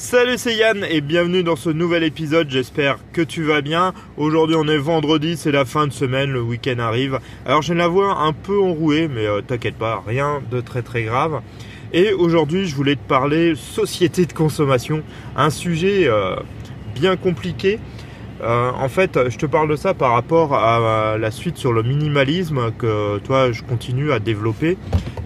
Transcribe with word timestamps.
Salut 0.00 0.38
c'est 0.38 0.54
Yann 0.54 0.86
et 0.88 1.00
bienvenue 1.00 1.42
dans 1.42 1.56
ce 1.56 1.70
nouvel 1.70 2.04
épisode, 2.04 2.48
j'espère 2.48 2.98
que 3.12 3.20
tu 3.20 3.42
vas 3.42 3.62
bien. 3.62 3.92
Aujourd'hui 4.16 4.54
on 4.56 4.68
est 4.68 4.78
vendredi, 4.78 5.36
c'est 5.36 5.50
la 5.50 5.64
fin 5.64 5.88
de 5.88 5.92
semaine, 5.92 6.30
le 6.30 6.40
week-end 6.40 6.78
arrive. 6.78 7.18
Alors 7.44 7.62
j'ai 7.62 7.74
la 7.74 7.88
voix 7.88 8.16
un 8.20 8.32
peu 8.32 8.62
enrouée 8.62 9.08
mais 9.08 9.26
euh, 9.26 9.40
t'inquiète 9.40 9.74
pas, 9.74 10.00
rien 10.06 10.40
de 10.52 10.60
très 10.60 10.82
très 10.82 11.02
grave. 11.02 11.42
Et 11.92 12.12
aujourd'hui 12.12 12.68
je 12.68 12.76
voulais 12.76 12.94
te 12.94 13.08
parler 13.08 13.54
société 13.56 14.24
de 14.24 14.32
consommation, 14.32 15.02
un 15.34 15.50
sujet 15.50 16.06
euh, 16.06 16.36
bien 16.94 17.16
compliqué. 17.16 17.80
Euh, 18.42 18.70
en 18.80 18.88
fait, 18.88 19.18
je 19.28 19.36
te 19.36 19.46
parle 19.46 19.68
de 19.68 19.76
ça 19.76 19.94
par 19.94 20.12
rapport 20.12 20.54
à 20.54 21.18
la 21.18 21.30
suite 21.30 21.56
sur 21.56 21.72
le 21.72 21.82
minimalisme 21.82 22.70
que 22.78 23.18
toi 23.18 23.50
je 23.52 23.62
continue 23.62 24.12
à 24.12 24.20
développer. 24.20 24.78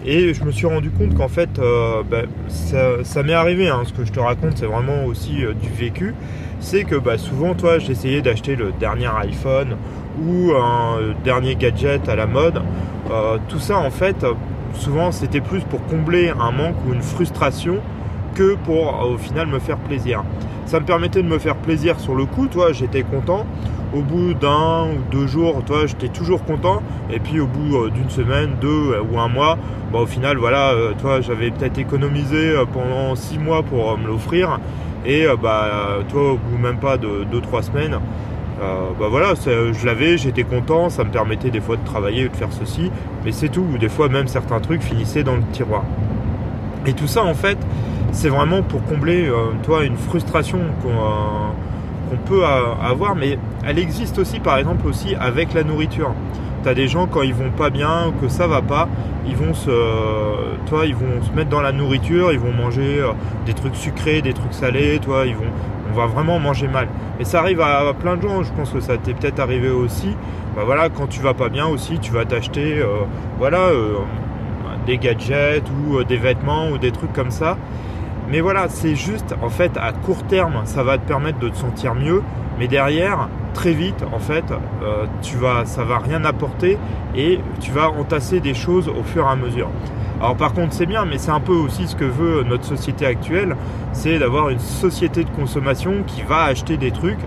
Et 0.05 0.33
je 0.33 0.43
me 0.43 0.51
suis 0.51 0.65
rendu 0.65 0.89
compte 0.89 1.15
qu'en 1.15 1.29
fait, 1.29 1.59
euh, 1.59 2.03
bah, 2.03 2.23
ça, 2.47 3.23
m'est 3.23 3.33
arrivé. 3.33 3.69
Hein, 3.69 3.83
ce 3.85 3.93
que 3.93 4.03
je 4.03 4.11
te 4.11 4.19
raconte, 4.19 4.57
c'est 4.57 4.65
vraiment 4.65 5.05
aussi 5.05 5.45
euh, 5.45 5.53
du 5.53 5.69
vécu. 5.69 6.13
C'est 6.59 6.83
que 6.83 6.95
bah, 6.95 7.17
souvent, 7.17 7.53
toi, 7.53 7.79
j'essayais 7.79 8.21
d'acheter 8.21 8.55
le 8.55 8.71
dernier 8.79 9.09
iPhone 9.21 9.77
ou 10.21 10.51
un 10.51 11.15
dernier 11.23 11.55
gadget 11.55 12.07
à 12.07 12.15
la 12.15 12.27
mode. 12.27 12.61
tout 13.49 13.59
ça, 13.59 13.77
en 13.77 13.89
fait, 13.89 14.25
souvent, 14.75 15.11
c'était 15.11 15.41
plus 15.41 15.61
pour 15.61 15.83
combler 15.87 16.29
un 16.29 16.51
manque 16.51 16.75
ou 16.87 16.93
une 16.93 17.01
frustration 17.01 17.79
que 18.35 18.55
pour, 18.55 19.09
au 19.11 19.17
final, 19.17 19.47
me 19.47 19.59
faire 19.59 19.77
plaisir. 19.77 20.23
Ça 20.65 20.79
me 20.79 20.85
permettait 20.85 21.21
de 21.21 21.27
me 21.27 21.39
faire 21.39 21.55
plaisir 21.55 21.99
sur 21.99 22.15
le 22.15 22.25
coup. 22.25 22.47
Toi, 22.47 22.71
j'étais 22.71 23.03
content 23.03 23.45
au 23.93 24.01
bout 24.01 24.33
d'un 24.33 24.85
ou 24.85 25.11
deux 25.11 25.27
jours, 25.27 25.63
toi, 25.65 25.85
j'étais 25.85 26.09
toujours 26.09 26.43
content. 26.43 26.81
Et 27.11 27.19
puis 27.19 27.39
au 27.39 27.47
bout 27.47 27.77
euh, 27.77 27.89
d'une 27.91 28.09
semaine, 28.09 28.51
deux 28.59 28.91
euh, 28.93 29.01
ou 29.01 29.19
un 29.19 29.27
mois, 29.27 29.57
bah, 29.91 29.99
au 29.99 30.05
final, 30.05 30.37
voilà, 30.37 30.71
euh, 30.71 30.93
toi, 30.99 31.21
j'avais 31.21 31.51
peut-être 31.51 31.77
économisé 31.77 32.53
pendant 32.73 33.15
six 33.15 33.37
mois 33.37 33.61
pour 33.63 33.97
me 33.97 34.07
l'offrir. 34.07 34.59
Et 35.05 35.25
bah, 35.41 35.99
toi, 36.07 36.31
au 36.31 36.37
bout 36.37 36.57
même 36.57 36.77
pas 36.77 36.97
de 36.97 37.25
deux, 37.29 37.41
trois 37.41 37.61
semaines, 37.61 37.99
bah 38.61 39.07
voilà, 39.09 39.33
je 39.35 39.85
l'avais, 39.85 40.17
j'étais 40.17 40.45
content, 40.45 40.89
ça 40.89 41.03
me 41.03 41.09
permettait 41.11 41.49
des 41.49 41.59
fois 41.59 41.75
de 41.75 41.83
travailler 41.83 42.25
ou 42.25 42.29
de 42.29 42.35
faire 42.37 42.53
ceci, 42.53 42.89
mais 43.25 43.33
c'est 43.33 43.49
tout. 43.49 43.65
Ou 43.73 43.77
des 43.77 43.89
fois, 43.89 44.07
même 44.07 44.27
certains 44.27 44.61
trucs 44.61 44.81
finissaient 44.81 45.23
dans 45.23 45.35
le 45.35 45.43
tiroir. 45.51 45.83
Et 46.85 46.93
tout 46.93 47.07
ça, 47.07 47.25
en 47.25 47.33
fait, 47.33 47.57
c'est 48.13 48.29
vraiment 48.29 48.61
pour 48.61 48.81
combler, 48.83 49.29
toi, 49.63 49.83
une 49.83 49.97
frustration 49.97 50.59
qu'on 50.81 50.89
qu'on 52.09 52.17
peut 52.17 52.43
avoir, 52.45 53.15
mais 53.15 53.37
elle 53.65 53.79
existe 53.79 54.19
aussi 54.19 54.39
par 54.39 54.57
exemple 54.57 54.87
aussi 54.87 55.15
avec 55.15 55.53
la 55.53 55.63
nourriture. 55.63 56.13
Tu 56.65 56.73
des 56.75 56.87
gens 56.87 57.07
quand 57.07 57.23
ils 57.23 57.33
vont 57.33 57.51
pas 57.51 57.69
bien, 57.69 58.13
que 58.21 58.29
ça 58.29 58.47
va 58.47 58.61
pas, 58.61 58.87
ils 59.27 59.35
vont 59.35 59.53
se, 59.53 59.69
toi, 60.65 60.85
ils 60.85 60.95
vont 60.95 61.21
se 61.21 61.31
mettre 61.31 61.49
dans 61.49 61.61
la 61.61 61.73
nourriture, 61.73 62.31
ils 62.31 62.39
vont 62.39 62.53
manger 62.53 62.99
euh, 63.01 63.11
des 63.45 63.53
trucs 63.53 63.75
sucrés, 63.75 64.21
des 64.21 64.33
trucs 64.33 64.53
salés, 64.53 64.99
toi, 64.99 65.25
ils 65.25 65.35
vont, 65.35 65.51
on 65.91 65.93
va 65.93 66.05
vraiment 66.05 66.39
manger 66.39 66.69
mal. 66.69 66.87
Et 67.19 67.25
ça 67.25 67.39
arrive 67.39 67.59
à, 67.59 67.93
plein 67.93 68.15
de 68.15 68.21
gens. 68.21 68.43
Je 68.43 68.53
pense 68.53 68.69
que 68.69 68.79
ça 68.79 68.97
t'est 68.97 69.13
peut-être 69.13 69.39
arrivé 69.39 69.69
aussi. 69.69 70.15
Bah 70.55 70.61
voilà, 70.65 70.87
quand 70.89 71.07
tu 71.07 71.19
vas 71.19 71.33
pas 71.33 71.49
bien 71.49 71.67
aussi, 71.67 71.99
tu 71.99 72.13
vas 72.13 72.23
t'acheter, 72.23 72.79
euh, 72.79 73.03
voilà, 73.39 73.59
euh, 73.59 73.97
des 74.85 74.97
gadgets 74.97 75.65
ou 75.69 76.01
des 76.03 76.17
vêtements 76.17 76.69
ou 76.69 76.77
des 76.77 76.91
trucs 76.91 77.11
comme 77.11 77.31
ça. 77.31 77.57
Mais 78.29 78.41
voilà, 78.41 78.69
c'est 78.69 78.95
juste, 78.95 79.35
en 79.41 79.49
fait, 79.49 79.77
à 79.77 79.91
court 79.91 80.23
terme, 80.23 80.61
ça 80.65 80.83
va 80.83 80.97
te 80.97 81.07
permettre 81.07 81.39
de 81.39 81.49
te 81.49 81.57
sentir 81.57 81.93
mieux. 81.93 82.23
Mais 82.59 82.67
derrière, 82.67 83.29
très 83.53 83.73
vite, 83.73 84.03
en 84.13 84.19
fait, 84.19 84.45
euh, 84.51 85.05
tu 85.21 85.37
vas, 85.37 85.65
ça 85.65 85.83
va 85.83 85.97
rien 85.97 86.23
apporter 86.23 86.77
et 87.15 87.39
tu 87.59 87.71
vas 87.71 87.89
entasser 87.89 88.39
des 88.39 88.53
choses 88.53 88.89
au 88.89 89.03
fur 89.03 89.25
et 89.25 89.29
à 89.29 89.35
mesure. 89.35 89.69
Alors 90.21 90.35
par 90.35 90.53
contre, 90.53 90.73
c'est 90.73 90.85
bien, 90.85 91.05
mais 91.05 91.17
c'est 91.17 91.31
un 91.31 91.39
peu 91.39 91.53
aussi 91.53 91.87
ce 91.87 91.95
que 91.95 92.05
veut 92.05 92.43
notre 92.43 92.63
société 92.63 93.05
actuelle, 93.05 93.55
c'est 93.91 94.19
d'avoir 94.19 94.49
une 94.49 94.59
société 94.59 95.23
de 95.23 95.29
consommation 95.31 96.03
qui 96.05 96.21
va 96.21 96.43
acheter 96.43 96.77
des 96.77 96.91
trucs 96.91 97.19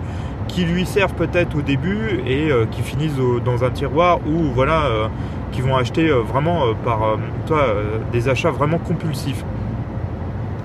qui 0.49 0.65
lui 0.65 0.87
servent 0.87 1.15
peut-être 1.15 1.59
au 1.59 1.63
début 1.63 2.21
et 2.25 2.51
euh, 2.51 2.67
qui 2.71 2.83
finissent 2.83 3.19
dans 3.45 3.65
un 3.65 3.71
tiroir 3.71 4.21
ou 4.27 4.53
voilà, 4.55 4.87
euh, 4.87 5.09
qui 5.51 5.61
vont 5.61 5.77
acheter 5.77 6.09
vraiment 6.09 6.75
par 6.85 7.17
toi 7.47 7.67
des 8.13 8.29
achats 8.29 8.51
vraiment 8.51 8.79
compulsifs. 8.79 9.45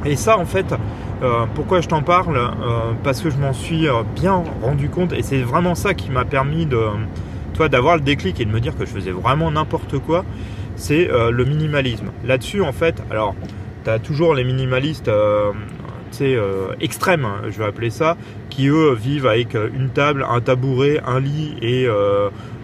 Et 0.05 0.15
ça, 0.15 0.37
en 0.37 0.45
fait, 0.45 0.73
euh, 1.21 1.45
pourquoi 1.53 1.81
je 1.81 1.87
t'en 1.87 2.01
parle 2.01 2.37
euh, 2.37 2.93
Parce 3.03 3.21
que 3.21 3.29
je 3.29 3.37
m'en 3.37 3.53
suis 3.53 3.87
euh, 3.87 4.01
bien 4.15 4.43
rendu 4.61 4.89
compte 4.89 5.13
et 5.13 5.21
c'est 5.21 5.41
vraiment 5.41 5.75
ça 5.75 5.93
qui 5.93 6.09
m'a 6.09 6.25
permis 6.25 6.65
de, 6.65 6.81
toi, 7.53 7.69
d'avoir 7.69 7.95
le 7.95 8.01
déclic 8.01 8.39
et 8.39 8.45
de 8.45 8.51
me 8.51 8.59
dire 8.59 8.75
que 8.75 8.85
je 8.85 8.91
faisais 8.91 9.11
vraiment 9.11 9.51
n'importe 9.51 9.99
quoi. 9.99 10.25
C'est 10.75 11.07
le 11.11 11.45
minimalisme. 11.45 12.07
Là-dessus, 12.25 12.63
en 12.63 12.71
fait, 12.71 13.03
alors, 13.11 13.35
tu 13.83 13.89
as 13.91 13.99
toujours 13.99 14.33
les 14.33 14.43
minimalistes 14.43 15.11
extrêmes, 16.79 17.25
hein, 17.25 17.41
je 17.51 17.59
vais 17.59 17.65
appeler 17.65 17.91
ça, 17.91 18.17
qui 18.49 18.67
eux 18.67 18.95
vivent 18.95 19.27
avec 19.27 19.53
une 19.53 19.89
table, 19.89 20.25
un 20.27 20.41
tabouret, 20.41 20.99
un 21.05 21.19
lit 21.19 21.55
et 21.61 21.87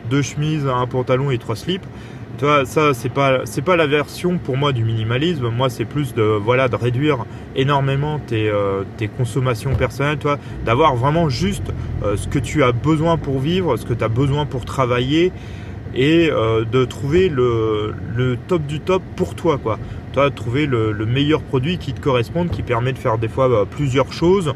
deux 0.09 0.23
chemises, 0.23 0.65
un 0.65 0.87
pantalon 0.87 1.29
et 1.29 1.37
trois 1.37 1.55
slips. 1.55 1.85
Tu 2.37 2.45
vois, 2.45 2.65
ça 2.65 2.93
c'est 2.93 3.09
pas 3.09 3.41
c'est 3.45 3.63
pas 3.63 3.75
la 3.75 3.87
version 3.87 4.37
pour 4.37 4.57
moi 4.57 4.71
du 4.71 4.83
minimalisme. 4.83 5.49
Moi 5.49 5.71
c'est 5.71 5.85
plus 5.85 6.13
de 6.13 6.21
voilà 6.21 6.67
de 6.67 6.75
réduire 6.75 7.25
énormément 7.55 8.19
tes, 8.19 8.47
euh, 8.47 8.83
tes 8.97 9.07
consommations 9.07 9.73
personnelles, 9.73 10.19
toi, 10.19 10.37
d'avoir 10.63 10.95
vraiment 10.95 11.29
juste 11.29 11.73
euh, 12.03 12.15
ce 12.15 12.27
que 12.27 12.37
tu 12.37 12.63
as 12.63 12.73
besoin 12.73 13.17
pour 13.17 13.39
vivre, 13.39 13.75
ce 13.75 13.87
que 13.87 13.95
tu 13.95 14.03
as 14.03 14.07
besoin 14.07 14.45
pour 14.45 14.65
travailler 14.65 15.31
et 15.95 16.29
euh, 16.29 16.63
de 16.63 16.85
trouver 16.85 17.27
le, 17.27 17.95
le, 18.15 18.37
top 18.47 18.67
du 18.67 18.81
top 18.81 19.01
pour 19.15 19.33
toi 19.33 19.57
quoi. 19.57 19.79
Toi 20.13 20.29
trouver 20.29 20.67
le, 20.67 20.91
le, 20.91 21.05
meilleur 21.07 21.41
produit 21.41 21.79
qui 21.79 21.91
te 21.91 21.99
corresponde, 21.99 22.51
qui 22.51 22.61
permet 22.61 22.93
de 22.93 22.99
faire 22.99 23.17
des 23.17 23.29
fois 23.29 23.49
bah, 23.49 23.65
plusieurs 23.67 24.13
choses 24.13 24.53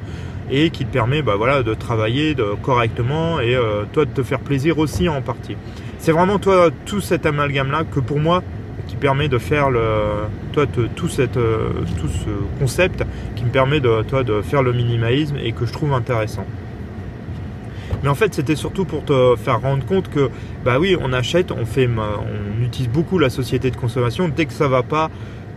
et 0.52 0.70
qui 0.70 0.86
te 0.86 0.94
permet 0.94 1.24
bah, 1.24 1.34
voilà 1.36 1.64
de 1.64 1.74
travailler 1.74 2.36
correctement 2.62 3.40
et 3.40 3.58
toi 3.92 4.06
de 4.06 4.12
te 4.12 4.22
faire 4.22 4.40
plaisir 4.40 4.78
aussi 4.78 5.10
en 5.10 5.24
partie. 5.24 5.56
C'est 6.02 6.14
vraiment 6.14 6.40
toi 6.40 6.72
tout 6.88 7.00
cet 7.00 7.28
amalgame 7.28 7.70
là 7.70 7.84
que 7.84 8.00
pour 8.00 8.20
moi 8.20 8.42
qui 8.88 8.96
permet 8.96 9.28
de 9.28 9.38
faire 9.38 9.70
le 9.70 9.80
euh, 9.80 10.88
tout 10.96 11.08
ce 11.08 11.20
concept 12.60 13.04
qui 13.36 13.46
me 13.46 13.52
permet 13.52 13.80
de 13.80 14.02
toi 14.02 14.24
de 14.24 14.42
faire 14.42 14.64
le 14.64 14.74
minimalisme 14.74 15.38
et 15.38 15.52
que 15.52 15.68
je 15.68 15.72
trouve 15.72 15.94
intéressant. 15.94 16.48
Mais 18.02 18.10
en 18.10 18.16
fait, 18.16 18.34
c'était 18.34 18.56
surtout 18.56 18.84
pour 18.84 19.06
te 19.06 19.36
faire 19.36 19.62
rendre 19.62 19.86
compte 19.86 20.10
que, 20.10 20.32
bah 20.66 20.80
oui, 20.80 20.98
on 21.00 21.14
achète, 21.14 21.52
on 21.52 21.68
fait, 21.68 21.88
on 21.88 22.64
utilise 22.64 22.90
beaucoup 22.90 23.20
la 23.20 23.30
société 23.30 23.70
de 23.70 23.76
consommation. 23.76 24.28
Dès 24.28 24.48
que 24.48 24.54
ça 24.54 24.68
va 24.68 24.82
pas, 24.82 25.12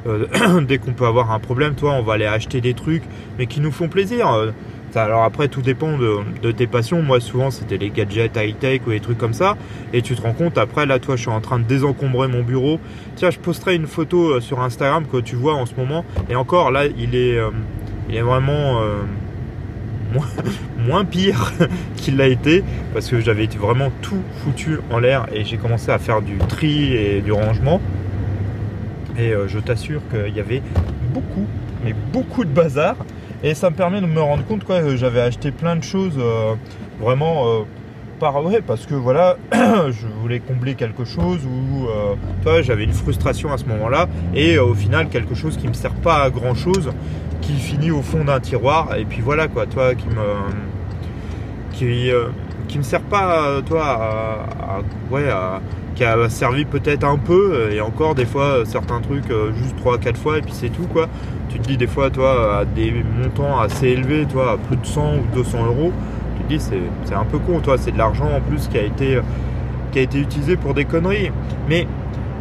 euh, 0.06 0.26
dès 0.68 0.76
qu'on 0.76 0.92
peut 0.92 1.06
avoir 1.06 1.30
un 1.30 1.38
problème, 1.38 1.74
toi, 1.74 1.92
on 1.92 2.02
va 2.02 2.14
aller 2.14 2.26
acheter 2.26 2.60
des 2.60 2.74
trucs, 2.74 3.04
mais 3.38 3.46
qui 3.46 3.62
nous 3.62 3.72
font 3.72 3.88
plaisir. 3.88 4.52
Alors 4.96 5.24
après, 5.24 5.48
tout 5.48 5.62
dépend 5.62 5.98
de, 5.98 6.52
tes 6.52 6.66
passions. 6.66 7.02
Moi, 7.02 7.20
souvent, 7.20 7.50
c'était 7.50 7.78
les 7.78 7.90
gadgets 7.90 8.36
high-tech 8.36 8.82
ou 8.86 8.90
les 8.90 9.00
trucs 9.00 9.18
comme 9.18 9.34
ça. 9.34 9.56
Et 9.92 10.02
tu 10.02 10.14
te 10.14 10.22
rends 10.22 10.32
compte, 10.32 10.56
après, 10.56 10.86
là, 10.86 10.98
toi, 10.98 11.16
je 11.16 11.22
suis 11.22 11.30
en 11.30 11.40
train 11.40 11.58
de 11.58 11.64
désencombrer 11.64 12.28
mon 12.28 12.42
bureau. 12.42 12.78
Tiens, 13.16 13.30
je 13.30 13.38
posterai 13.38 13.74
une 13.74 13.86
photo 13.86 14.34
euh, 14.34 14.40
sur 14.40 14.60
Instagram 14.60 15.04
que 15.10 15.16
tu 15.18 15.34
vois 15.34 15.54
en 15.54 15.66
ce 15.66 15.74
moment. 15.74 16.04
Et 16.28 16.36
encore, 16.36 16.70
là, 16.70 16.86
il 16.86 17.16
est, 17.16 17.36
euh, 17.36 17.50
vraiment 18.08 18.80
euh, 18.82 19.02
moins, 20.78 21.04
pire 21.04 21.52
qu'il 21.96 22.16
l'a 22.16 22.28
été. 22.28 22.62
Parce 22.92 23.08
que 23.08 23.20
j'avais 23.20 23.46
vraiment 23.46 23.90
tout 24.00 24.22
foutu 24.44 24.78
en 24.90 25.00
l'air. 25.00 25.26
Et 25.32 25.44
j'ai 25.44 25.56
commencé 25.56 25.90
à 25.90 25.98
faire 25.98 26.22
du 26.22 26.38
tri 26.38 26.94
et 26.94 27.20
du 27.20 27.32
rangement. 27.32 27.80
Et 29.18 29.32
je 29.46 29.60
t'assure 29.60 30.00
qu'il 30.10 30.34
y 30.34 30.40
avait 30.40 30.60
beaucoup, 31.12 31.46
mais 31.84 31.94
beaucoup 32.12 32.44
de 32.44 32.50
bazar. 32.50 32.96
Et 33.44 33.52
ça 33.52 33.68
me 33.68 33.76
permet 33.76 34.00
de 34.00 34.06
me 34.06 34.22
rendre 34.22 34.42
compte 34.46 34.64
que 34.64 34.96
j'avais 34.96 35.20
acheté 35.20 35.50
plein 35.50 35.76
de 35.76 35.84
choses 35.84 36.14
euh, 36.18 36.54
vraiment 36.98 37.46
euh, 37.46 37.62
par 38.18 38.42
ouais, 38.42 38.62
parce 38.66 38.86
que 38.86 38.94
voilà, 38.94 39.36
je 39.52 40.06
voulais 40.22 40.40
combler 40.40 40.76
quelque 40.76 41.04
chose 41.04 41.40
ou 41.44 41.86
euh, 41.86 42.62
j'avais 42.62 42.84
une 42.84 42.94
frustration 42.94 43.52
à 43.52 43.58
ce 43.58 43.66
moment-là 43.66 44.08
et 44.34 44.58
au 44.58 44.72
final 44.72 45.10
quelque 45.10 45.34
chose 45.34 45.58
qui 45.58 45.68
me 45.68 45.74
sert 45.74 45.92
pas 45.92 46.22
à 46.22 46.30
grand 46.30 46.54
chose 46.54 46.90
qui 47.42 47.52
finit 47.52 47.90
au 47.90 48.00
fond 48.00 48.24
d'un 48.24 48.40
tiroir 48.40 48.96
et 48.96 49.04
puis 49.04 49.20
voilà 49.20 49.46
quoi, 49.46 49.66
toi 49.66 49.94
qui 49.94 50.06
me 50.06 50.24
qui 51.72 52.10
qui 52.66 52.78
me 52.78 52.82
sert 52.82 53.02
pas 53.02 53.60
toi 53.66 53.84
à, 53.84 54.80
ouais 55.10 55.28
qui 55.94 56.04
a 56.04 56.28
servi 56.28 56.64
peut-être 56.64 57.04
un 57.04 57.18
peu 57.18 57.70
et 57.72 57.80
encore 57.80 58.14
des 58.14 58.26
fois 58.26 58.64
certains 58.64 59.00
trucs 59.00 59.28
juste 59.56 59.76
3 59.76 59.98
4 59.98 60.16
fois 60.18 60.38
et 60.38 60.42
puis 60.42 60.52
c'est 60.52 60.70
tout 60.70 60.86
quoi 60.92 61.08
tu 61.54 61.60
te 61.60 61.68
dis 61.68 61.76
des 61.76 61.86
fois, 61.86 62.10
toi, 62.10 62.58
à 62.58 62.64
des 62.64 62.92
montants 62.92 63.60
assez 63.60 63.86
élevés, 63.86 64.26
toi, 64.26 64.52
à 64.52 64.56
plus 64.56 64.76
de 64.76 64.84
100 64.84 65.14
ou 65.18 65.34
200 65.34 65.66
euros, 65.66 65.92
tu 66.36 66.42
te 66.42 66.48
dis 66.48 66.60
c'est 67.04 67.14
un 67.14 67.24
peu 67.24 67.38
con, 67.38 67.60
toi, 67.60 67.78
c'est 67.78 67.92
de 67.92 67.98
l'argent 67.98 68.28
en 68.28 68.40
plus 68.40 68.66
qui 68.66 68.76
a 68.76 68.82
été 68.82 69.20
qui 69.92 70.00
a 70.00 70.02
été 70.02 70.18
utilisé 70.18 70.56
pour 70.56 70.74
des 70.74 70.84
conneries. 70.84 71.30
Mais 71.68 71.86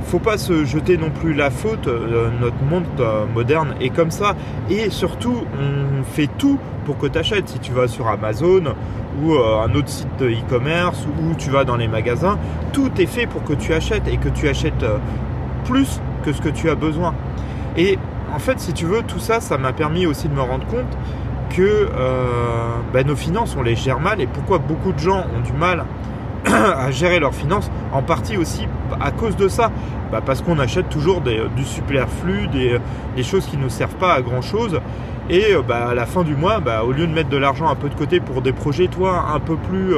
faut 0.03 0.19
pas 0.19 0.37
se 0.37 0.65
jeter 0.65 0.97
non 0.97 1.09
plus 1.09 1.33
la 1.33 1.49
faute. 1.49 1.87
Euh, 1.87 2.29
notre 2.39 2.61
monde 2.63 2.85
euh, 2.99 3.25
moderne 3.33 3.75
est 3.81 3.89
comme 3.89 4.11
ça. 4.11 4.35
Et 4.69 4.89
surtout, 4.89 5.43
on 5.59 6.03
fait 6.03 6.29
tout 6.37 6.59
pour 6.85 6.97
que 6.97 7.07
tu 7.07 7.17
achètes. 7.17 7.49
Si 7.49 7.59
tu 7.59 7.71
vas 7.71 7.87
sur 7.87 8.07
Amazon 8.07 8.75
ou 9.21 9.33
euh, 9.33 9.61
un 9.63 9.73
autre 9.73 9.89
site 9.89 10.09
de 10.19 10.29
e-commerce 10.29 11.05
ou 11.05 11.35
tu 11.35 11.49
vas 11.49 11.63
dans 11.63 11.77
les 11.77 11.87
magasins, 11.87 12.37
tout 12.71 12.91
est 12.99 13.05
fait 13.05 13.27
pour 13.27 13.43
que 13.43 13.53
tu 13.53 13.73
achètes 13.73 14.07
et 14.07 14.17
que 14.17 14.29
tu 14.29 14.47
achètes 14.47 14.85
plus 15.65 16.01
que 16.23 16.33
ce 16.33 16.41
que 16.41 16.49
tu 16.49 16.69
as 16.69 16.75
besoin. 16.75 17.13
Et 17.77 17.97
en 18.33 18.39
fait, 18.39 18.59
si 18.59 18.73
tu 18.73 18.85
veux, 18.85 19.03
tout 19.03 19.19
ça, 19.19 19.39
ça 19.39 19.57
m'a 19.57 19.73
permis 19.73 20.05
aussi 20.05 20.27
de 20.27 20.33
me 20.33 20.41
rendre 20.41 20.65
compte 20.67 20.97
que 21.49 21.87
bah, 22.91 23.03
nos 23.03 23.15
finances, 23.15 23.55
on 23.57 23.61
les 23.61 23.75
gère 23.75 23.99
mal 23.99 24.19
et 24.21 24.27
pourquoi 24.27 24.57
beaucoup 24.57 24.91
de 24.91 24.99
gens 24.99 25.25
ont 25.37 25.41
du 25.41 25.53
mal 25.53 25.85
à 26.45 26.91
gérer 26.91 27.19
leurs 27.19 27.33
finances, 27.33 27.71
en 27.91 28.01
partie 28.01 28.37
aussi 28.37 28.67
à 28.99 29.11
cause 29.11 29.35
de 29.35 29.47
ça. 29.47 29.71
Bah, 30.11 30.21
parce 30.23 30.41
qu'on 30.41 30.59
achète 30.59 30.89
toujours 30.89 31.21
du 31.21 31.63
superflu, 31.63 32.47
des, 32.47 32.77
des, 33.15 33.23
choses 33.23 33.47
qui 33.47 33.57
ne 33.57 33.67
servent 33.67 33.95
pas 33.95 34.13
à 34.13 34.21
grand 34.21 34.41
chose. 34.41 34.79
Et 35.29 35.55
bah, 35.67 35.87
à 35.89 35.93
la 35.95 36.05
fin 36.05 36.23
du 36.23 36.35
mois, 36.35 36.59
bah, 36.59 36.83
au 36.83 36.91
lieu 36.91 37.07
de 37.07 37.13
mettre 37.13 37.29
de 37.29 37.37
l'argent 37.37 37.67
un 37.67 37.75
peu 37.75 37.89
de 37.89 37.95
côté 37.95 38.19
pour 38.19 38.41
des 38.43 38.51
projets, 38.51 38.87
toi, 38.87 39.25
un 39.33 39.39
peu 39.39 39.55
plus 39.55 39.95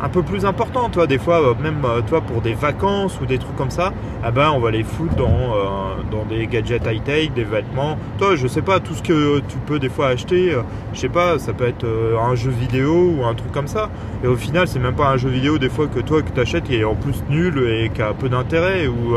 un 0.00 0.08
peu 0.08 0.22
plus 0.22 0.44
important, 0.44 0.88
toi, 0.88 1.06
des 1.06 1.18
fois, 1.18 1.40
euh, 1.40 1.54
même 1.60 1.84
euh, 1.84 2.00
toi, 2.02 2.20
pour 2.20 2.40
des 2.40 2.54
vacances 2.54 3.18
ou 3.20 3.26
des 3.26 3.38
trucs 3.38 3.56
comme 3.56 3.70
ça, 3.70 3.92
ah 4.22 4.30
ben, 4.30 4.50
on 4.54 4.60
va 4.60 4.70
les 4.70 4.84
foutre 4.84 5.16
dans, 5.16 5.26
euh, 5.26 6.02
dans 6.10 6.24
des 6.24 6.46
gadgets 6.46 6.86
high-tech, 6.86 7.32
des 7.34 7.44
vêtements. 7.44 7.98
Toi, 8.18 8.36
je 8.36 8.46
sais 8.46 8.62
pas, 8.62 8.78
tout 8.78 8.94
ce 8.94 9.02
que 9.02 9.40
tu 9.40 9.58
peux 9.66 9.78
des 9.78 9.88
fois 9.88 10.08
acheter, 10.08 10.56
je 10.92 10.98
sais 10.98 11.08
pas, 11.08 11.38
ça 11.38 11.52
peut 11.52 11.66
être 11.66 11.86
un 12.20 12.34
jeu 12.34 12.50
vidéo 12.50 13.14
ou 13.16 13.24
un 13.24 13.34
truc 13.34 13.52
comme 13.52 13.66
ça. 13.66 13.90
Et 14.22 14.26
au 14.26 14.36
final, 14.36 14.68
c'est 14.68 14.78
même 14.78 14.94
pas 14.94 15.08
un 15.08 15.16
jeu 15.16 15.28
vidéo, 15.28 15.58
des 15.58 15.68
fois, 15.68 15.86
que 15.86 16.00
toi, 16.00 16.22
que 16.22 16.30
tu 16.30 16.40
achètes, 16.40 16.64
qui 16.64 16.76
est 16.76 16.84
en 16.84 16.94
plus 16.94 17.22
nul 17.28 17.58
et 17.68 17.90
qui 17.90 18.02
a 18.02 18.12
peu 18.12 18.28
d'intérêt. 18.28 18.86
Ou, 18.86 19.16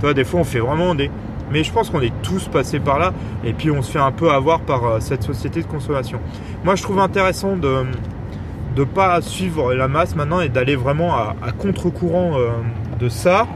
toi, 0.00 0.14
des 0.14 0.24
fois, 0.24 0.40
on 0.40 0.44
fait 0.44 0.60
vraiment 0.60 0.94
des. 0.94 1.10
Mais 1.52 1.62
je 1.62 1.72
pense 1.72 1.90
qu'on 1.90 2.00
est 2.00 2.12
tous 2.22 2.48
passés 2.48 2.80
par 2.80 2.98
là 2.98 3.12
et 3.44 3.52
puis 3.52 3.70
on 3.70 3.82
se 3.82 3.92
fait 3.92 3.98
un 3.98 4.12
peu 4.12 4.30
avoir 4.30 4.60
par 4.60 5.00
cette 5.00 5.22
société 5.22 5.60
de 5.60 5.66
consommation. 5.66 6.18
Moi, 6.64 6.74
je 6.74 6.82
trouve 6.82 6.98
intéressant 6.98 7.56
de 7.56 7.84
de 8.74 8.84
pas 8.84 9.20
suivre 9.20 9.74
la 9.74 9.88
masse 9.88 10.16
maintenant 10.16 10.40
et 10.40 10.48
d'aller 10.48 10.76
vraiment 10.76 11.14
à, 11.14 11.34
contre-courant 11.56 12.38
euh, 12.38 12.50
de 12.98 13.08
ça. 13.08 13.46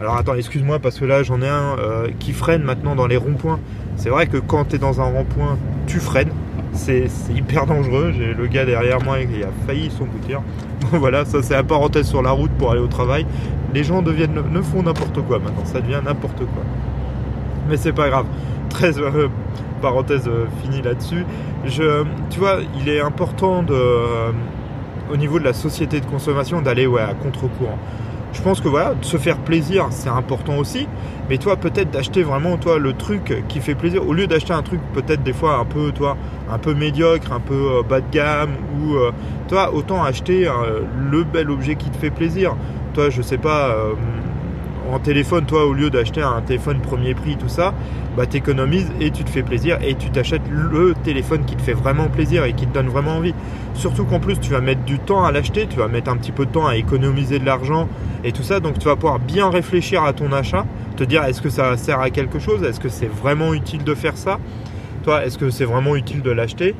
Alors 0.00 0.16
attends, 0.16 0.34
excuse-moi 0.34 0.78
parce 0.78 0.98
que 0.98 1.04
là 1.04 1.22
j'en 1.22 1.42
ai 1.42 1.48
un 1.48 1.76
euh, 1.78 2.08
qui 2.18 2.32
freine 2.32 2.62
maintenant 2.62 2.94
dans 2.94 3.06
les 3.06 3.16
ronds-points. 3.16 3.60
C'est 3.96 4.10
vrai 4.10 4.26
que 4.26 4.36
quand 4.36 4.66
tu 4.66 4.76
es 4.76 4.78
dans 4.78 5.00
un 5.00 5.04
rond-point, 5.04 5.58
tu 5.86 5.98
freines. 5.98 6.32
C'est 6.72 7.08
hyper 7.34 7.66
dangereux. 7.66 8.12
J'ai 8.16 8.34
le 8.34 8.46
gars 8.46 8.64
derrière 8.64 9.02
moi 9.02 9.18
qui 9.18 9.42
a 9.42 9.48
failli 9.66 9.90
s'emboutir. 9.90 10.42
Bon 10.80 10.98
voilà, 10.98 11.24
ça 11.24 11.42
c'est 11.42 11.54
la 11.54 11.64
parenthèse 11.64 12.06
sur 12.06 12.22
la 12.22 12.30
route 12.30 12.52
pour 12.52 12.70
aller 12.70 12.80
au 12.80 12.86
travail. 12.86 13.26
Les 13.74 13.84
gens 13.84 14.02
deviennent, 14.02 14.42
ne 14.50 14.62
font 14.62 14.82
n'importe 14.82 15.20
quoi 15.22 15.38
maintenant, 15.38 15.64
ça 15.64 15.80
devient 15.80 16.00
n'importe 16.04 16.38
quoi. 16.38 16.62
Mais 17.68 17.76
c'est 17.76 17.92
pas 17.92 18.08
grave. 18.08 18.26
Très 18.70 18.98
heureux 18.98 19.30
parenthèse 19.78 20.28
euh, 20.28 20.46
finie 20.62 20.82
là-dessus. 20.82 21.24
Je, 21.64 22.04
tu 22.30 22.38
vois, 22.38 22.58
il 22.80 22.88
est 22.88 23.00
important 23.00 23.64
euh, 23.70 24.30
au 25.12 25.16
niveau 25.16 25.38
de 25.38 25.44
la 25.44 25.52
société 25.52 26.00
de 26.00 26.06
consommation 26.06 26.60
d'aller 26.60 26.86
à 26.86 27.14
contre-courant. 27.14 27.78
Je 28.32 28.42
pense 28.42 28.60
que 28.60 28.68
voilà, 28.68 28.94
de 28.94 29.04
se 29.04 29.16
faire 29.16 29.38
plaisir, 29.38 29.86
c'est 29.90 30.10
important 30.10 30.58
aussi. 30.58 30.86
Mais 31.30 31.38
toi, 31.38 31.56
peut-être 31.56 31.90
d'acheter 31.90 32.22
vraiment 32.22 32.58
toi 32.58 32.78
le 32.78 32.92
truc 32.92 33.42
qui 33.48 33.60
fait 33.60 33.74
plaisir, 33.74 34.06
au 34.06 34.12
lieu 34.12 34.26
d'acheter 34.26 34.52
un 34.52 34.62
truc 34.62 34.80
peut-être 34.92 35.22
des 35.22 35.32
fois 35.32 35.56
un 35.58 35.64
peu 35.64 35.92
toi, 35.92 36.16
un 36.50 36.58
peu 36.58 36.74
médiocre, 36.74 37.32
un 37.32 37.40
peu 37.40 37.78
euh, 37.78 37.82
bas 37.82 38.00
de 38.00 38.10
gamme, 38.10 38.50
ou 38.80 38.96
toi, 39.48 39.72
autant 39.72 40.04
acheter 40.04 40.46
le 41.10 41.24
bel 41.24 41.50
objet 41.50 41.74
qui 41.74 41.88
te 41.88 41.96
fait 41.96 42.10
plaisir. 42.10 42.54
Toi, 42.92 43.08
je 43.08 43.22
sais 43.22 43.38
pas 43.38 43.74
en 44.90 44.98
téléphone, 44.98 45.44
toi, 45.44 45.66
au 45.66 45.72
lieu 45.72 45.90
d'acheter 45.90 46.22
un 46.22 46.40
téléphone 46.40 46.80
premier 46.80 47.14
prix, 47.14 47.36
tout 47.36 47.48
ça, 47.48 47.74
bah 48.16 48.26
t'économises 48.26 48.90
et 49.00 49.10
tu 49.10 49.24
te 49.24 49.30
fais 49.30 49.42
plaisir 49.42 49.78
et 49.82 49.94
tu 49.94 50.10
t'achètes 50.10 50.42
le 50.50 50.94
téléphone 51.04 51.44
qui 51.44 51.56
te 51.56 51.62
fait 51.62 51.72
vraiment 51.72 52.08
plaisir 52.08 52.44
et 52.44 52.52
qui 52.52 52.66
te 52.66 52.74
donne 52.74 52.88
vraiment 52.88 53.16
envie. 53.16 53.34
Surtout 53.74 54.04
qu'en 54.04 54.18
plus, 54.18 54.40
tu 54.40 54.50
vas 54.50 54.60
mettre 54.60 54.82
du 54.84 54.98
temps 54.98 55.24
à 55.24 55.32
l'acheter, 55.32 55.66
tu 55.68 55.78
vas 55.78 55.88
mettre 55.88 56.10
un 56.10 56.16
petit 56.16 56.32
peu 56.32 56.46
de 56.46 56.50
temps 56.50 56.66
à 56.66 56.76
économiser 56.76 57.38
de 57.38 57.44
l'argent 57.44 57.88
et 58.24 58.32
tout 58.32 58.42
ça, 58.42 58.60
donc 58.60 58.78
tu 58.78 58.86
vas 58.86 58.96
pouvoir 58.96 59.18
bien 59.18 59.50
réfléchir 59.50 60.02
à 60.02 60.12
ton 60.12 60.32
achat, 60.32 60.66
te 60.96 61.04
dire 61.04 61.22
est-ce 61.24 61.40
que 61.40 61.50
ça 61.50 61.76
sert 61.76 62.00
à 62.00 62.10
quelque 62.10 62.38
chose, 62.38 62.62
est-ce 62.64 62.80
que 62.80 62.88
c'est 62.88 63.10
vraiment 63.10 63.54
utile 63.54 63.84
de 63.84 63.94
faire 63.94 64.16
ça, 64.16 64.38
toi, 65.04 65.24
est-ce 65.24 65.38
que 65.38 65.50
c'est 65.50 65.64
vraiment 65.64 65.94
utile 65.94 66.22
de 66.22 66.30
l'acheter? 66.30 66.74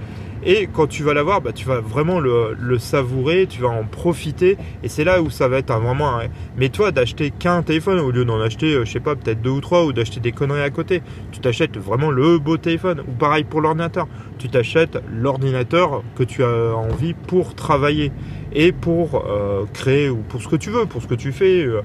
Et 0.44 0.68
quand 0.72 0.86
tu 0.86 1.02
vas 1.02 1.14
l'avoir, 1.14 1.40
bah, 1.40 1.52
tu 1.52 1.66
vas 1.66 1.80
vraiment 1.80 2.20
le, 2.20 2.78
savourer, 2.78 3.46
tu 3.48 3.62
vas 3.62 3.68
en 3.68 3.84
profiter. 3.84 4.56
Et 4.82 4.88
c'est 4.88 5.04
là 5.04 5.20
où 5.20 5.30
ça 5.30 5.48
va 5.48 5.58
être 5.58 5.72
vraiment. 5.72 6.20
Mais 6.56 6.68
toi, 6.68 6.92
d'acheter 6.92 7.30
qu'un 7.30 7.62
téléphone 7.62 7.98
au 7.98 8.10
lieu 8.10 8.24
d'en 8.24 8.40
acheter, 8.40 8.74
euh, 8.74 8.84
je 8.84 8.92
sais 8.92 9.00
pas, 9.00 9.16
peut-être 9.16 9.42
deux 9.42 9.50
ou 9.50 9.60
trois, 9.60 9.84
ou 9.84 9.92
d'acheter 9.92 10.20
des 10.20 10.32
conneries 10.32 10.62
à 10.62 10.70
côté, 10.70 11.02
tu 11.32 11.40
t'achètes 11.40 11.76
vraiment 11.76 12.10
le 12.10 12.38
beau 12.38 12.56
téléphone. 12.56 13.00
Ou 13.08 13.12
pareil 13.12 13.44
pour 13.44 13.60
l'ordinateur. 13.60 14.06
Tu 14.38 14.48
t'achètes 14.48 14.98
l'ordinateur 15.10 16.02
que 16.16 16.22
tu 16.22 16.44
as 16.44 16.74
envie 16.74 17.14
pour 17.14 17.54
travailler 17.54 18.12
et 18.52 18.72
pour 18.72 19.24
euh, 19.26 19.64
créer 19.74 20.08
ou 20.08 20.18
pour 20.18 20.40
ce 20.40 20.48
que 20.48 20.56
tu 20.56 20.70
veux, 20.70 20.86
pour 20.86 21.02
ce 21.02 21.08
que 21.08 21.14
tu 21.14 21.32
fais. 21.32 21.64
Euh. 21.64 21.82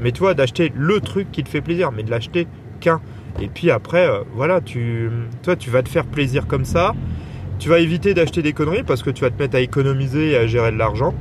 Mais 0.00 0.10
toi, 0.10 0.34
d'acheter 0.34 0.72
le 0.74 1.00
truc 1.00 1.30
qui 1.30 1.44
te 1.44 1.48
fait 1.48 1.60
plaisir, 1.60 1.92
mais 1.92 2.02
de 2.02 2.10
l'acheter 2.10 2.48
qu'un. 2.80 3.00
Et 3.40 3.46
puis 3.46 3.70
après, 3.70 4.10
voilà, 4.34 4.60
tu, 4.60 5.08
toi, 5.42 5.56
tu 5.56 5.70
vas 5.70 5.82
te 5.82 5.88
faire 5.88 6.04
plaisir 6.04 6.46
comme 6.46 6.64
ça. 6.64 6.94
Tu 7.62 7.68
vas 7.68 7.78
éviter 7.78 8.12
d'acheter 8.12 8.42
des 8.42 8.52
conneries 8.52 8.82
parce 8.82 9.04
que 9.04 9.10
tu 9.10 9.20
vas 9.20 9.30
te 9.30 9.40
mettre 9.40 9.54
à 9.54 9.60
économiser 9.60 10.32
et 10.32 10.36
à 10.36 10.48
gérer 10.48 10.72
de 10.72 10.78
l'argent. 10.78 11.14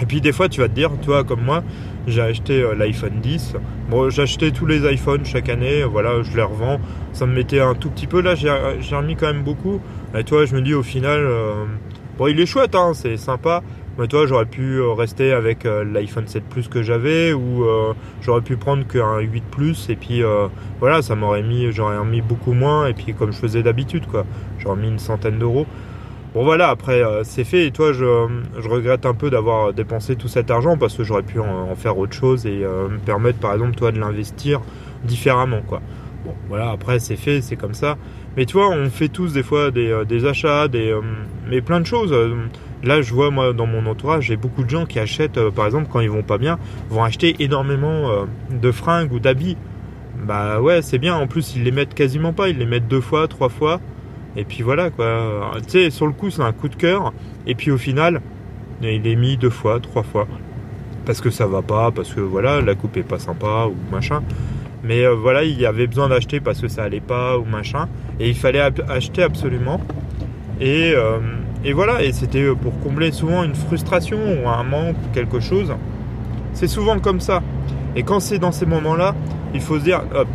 Et 0.00 0.06
puis 0.06 0.20
des 0.20 0.30
fois, 0.30 0.48
tu 0.48 0.60
vas 0.60 0.68
te 0.68 0.74
dire, 0.74 0.92
toi 1.02 1.24
comme 1.24 1.42
moi, 1.42 1.64
j'ai 2.06 2.20
acheté 2.20 2.62
euh, 2.62 2.76
l'iPhone 2.76 3.18
10. 3.20 3.54
Bon, 3.90 4.10
j'achetais 4.10 4.52
tous 4.52 4.64
les 4.64 4.88
iPhones 4.88 5.24
chaque 5.24 5.48
année, 5.48 5.82
voilà, 5.82 6.22
je 6.22 6.36
les 6.36 6.42
revends. 6.44 6.78
Ça 7.14 7.26
me 7.26 7.34
mettait 7.34 7.58
un 7.58 7.74
tout 7.74 7.90
petit 7.90 8.06
peu. 8.06 8.20
Là, 8.20 8.36
j'ai 8.36 8.48
remis 8.94 9.16
quand 9.16 9.26
même 9.26 9.42
beaucoup. 9.42 9.80
Et 10.16 10.22
toi, 10.22 10.44
je 10.44 10.54
me 10.54 10.62
dis 10.62 10.72
au 10.72 10.84
final, 10.84 11.18
euh, 11.18 11.64
bon, 12.16 12.28
il 12.28 12.38
est 12.38 12.46
chouette, 12.46 12.76
hein, 12.76 12.92
c'est 12.94 13.16
sympa. 13.16 13.64
Mais 13.98 14.06
toi, 14.08 14.26
j'aurais 14.26 14.46
pu 14.46 14.78
euh, 14.78 14.92
rester 14.92 15.32
avec 15.32 15.66
euh, 15.66 15.84
l'iPhone 15.84 16.26
7 16.26 16.44
Plus 16.44 16.68
que 16.68 16.82
j'avais 16.82 17.34
ou 17.34 17.64
euh, 17.64 17.92
j'aurais 18.22 18.40
pu 18.40 18.56
prendre 18.56 18.86
qu'un 18.86 19.18
8 19.18 19.44
Plus 19.50 19.90
et 19.90 19.96
puis 19.96 20.22
voilà, 20.80 21.02
ça 21.02 21.14
m'aurait 21.14 21.42
mis, 21.42 21.70
j'aurais 21.72 22.02
mis 22.04 22.22
beaucoup 22.22 22.52
moins 22.52 22.86
et 22.86 22.94
puis 22.94 23.12
comme 23.14 23.32
je 23.32 23.38
faisais 23.38 23.62
d'habitude 23.62 24.06
quoi, 24.06 24.24
j'aurais 24.58 24.76
mis 24.76 24.88
une 24.88 24.98
centaine 24.98 25.38
d'euros. 25.38 25.66
Bon 26.34 26.44
voilà, 26.44 26.70
après 26.70 27.02
c'est 27.24 27.44
fait 27.44 27.66
et 27.66 27.70
toi 27.72 27.92
je, 27.92 28.26
je 28.58 28.68
regrette 28.68 29.04
un 29.04 29.12
peu 29.14 29.28
d'avoir 29.28 29.74
dépensé 29.74 30.16
tout 30.16 30.28
cet 30.28 30.50
argent 30.50 30.78
parce 30.78 30.96
que 30.96 31.04
j'aurais 31.04 31.22
pu 31.22 31.40
en, 31.40 31.74
faire 31.76 31.98
autre 31.98 32.14
chose 32.14 32.46
et 32.46 32.60
me 32.60 32.98
permettre 32.98 33.38
par 33.38 33.52
exemple 33.52 33.74
toi 33.74 33.92
de 33.92 33.98
l'investir 33.98 34.60
différemment 35.04 35.60
quoi. 35.66 35.82
Bon 36.24 36.34
voilà, 36.48 36.70
après 36.70 36.98
c'est 37.00 37.16
fait, 37.16 37.42
c'est 37.42 37.56
comme 37.56 37.74
ça. 37.74 37.98
Mais 38.36 38.46
tu 38.46 38.54
vois, 38.54 38.70
on 38.70 38.88
fait 38.88 39.08
tous 39.08 39.34
des 39.34 39.42
fois 39.42 39.70
des, 39.70 40.04
des 40.08 40.24
achats, 40.24 40.68
des, 40.68 40.96
mais 41.50 41.60
plein 41.60 41.80
de 41.80 41.86
choses 41.86 42.14
Là, 42.82 43.00
je 43.00 43.14
vois, 43.14 43.30
moi, 43.30 43.52
dans 43.52 43.66
mon 43.66 43.86
entourage, 43.86 44.24
j'ai 44.26 44.36
beaucoup 44.36 44.64
de 44.64 44.70
gens 44.70 44.86
qui 44.86 44.98
achètent, 44.98 45.38
euh, 45.38 45.50
par 45.50 45.66
exemple, 45.66 45.88
quand 45.90 46.00
ils 46.00 46.10
vont 46.10 46.22
pas 46.22 46.38
bien, 46.38 46.58
vont 46.90 47.04
acheter 47.04 47.36
énormément 47.38 48.10
euh, 48.10 48.24
de 48.50 48.72
fringues 48.72 49.12
ou 49.12 49.20
d'habits. 49.20 49.56
Bah 50.24 50.60
ouais, 50.60 50.82
c'est 50.82 50.98
bien. 50.98 51.14
En 51.14 51.26
plus, 51.26 51.54
ils 51.54 51.62
les 51.62 51.70
mettent 51.70 51.94
quasiment 51.94 52.32
pas. 52.32 52.48
Ils 52.48 52.58
les 52.58 52.66
mettent 52.66 52.88
deux 52.88 53.00
fois, 53.00 53.28
trois 53.28 53.48
fois. 53.48 53.80
Et 54.36 54.44
puis 54.44 54.62
voilà, 54.62 54.90
quoi. 54.90 55.52
Tu 55.64 55.70
sais, 55.70 55.90
sur 55.90 56.06
le 56.06 56.12
coup, 56.12 56.30
c'est 56.30 56.42
un 56.42 56.52
coup 56.52 56.68
de 56.68 56.76
cœur. 56.76 57.12
Et 57.46 57.54
puis 57.54 57.70
au 57.70 57.78
final, 57.78 58.20
il 58.82 59.06
est 59.06 59.16
mis 59.16 59.36
deux 59.36 59.50
fois, 59.50 59.80
trois 59.80 60.02
fois. 60.02 60.26
Parce 61.04 61.20
que 61.20 61.30
ça 61.30 61.46
va 61.46 61.62
pas, 61.62 61.90
parce 61.90 62.12
que 62.12 62.20
voilà, 62.20 62.60
la 62.60 62.74
coupe 62.74 62.96
est 62.96 63.02
pas 63.02 63.18
sympa 63.18 63.66
ou 63.66 63.76
machin. 63.92 64.22
Mais 64.84 65.04
euh, 65.04 65.14
voilà, 65.14 65.44
il 65.44 65.58
y 65.60 65.66
avait 65.66 65.86
besoin 65.86 66.08
d'acheter 66.08 66.40
parce 66.40 66.60
que 66.60 66.68
ça 66.68 66.84
allait 66.84 67.00
pas 67.00 67.38
ou 67.38 67.44
machin. 67.44 67.88
Et 68.20 68.28
il 68.28 68.36
fallait 68.36 68.62
acheter 68.88 69.22
absolument. 69.22 69.80
Et, 70.60 70.94
et 71.64 71.72
voilà, 71.72 72.02
et 72.02 72.12
c'était 72.12 72.42
euh, 72.42 72.54
pour 72.54 72.78
combler 72.80 73.12
souvent 73.12 73.44
une 73.44 73.54
frustration 73.54 74.18
ou 74.18 74.48
un 74.48 74.64
manque 74.64 74.96
ou 74.96 75.14
quelque 75.14 75.40
chose. 75.40 75.72
C'est 76.54 76.66
souvent 76.66 76.98
comme 76.98 77.20
ça. 77.20 77.40
Et 77.94 78.02
quand 78.02 78.20
c'est 78.20 78.38
dans 78.38 78.52
ces 78.52 78.66
moments-là, 78.66 79.14
il 79.54 79.60
faut 79.60 79.78
se 79.78 79.84
dire, 79.84 80.02
hop, 80.14 80.28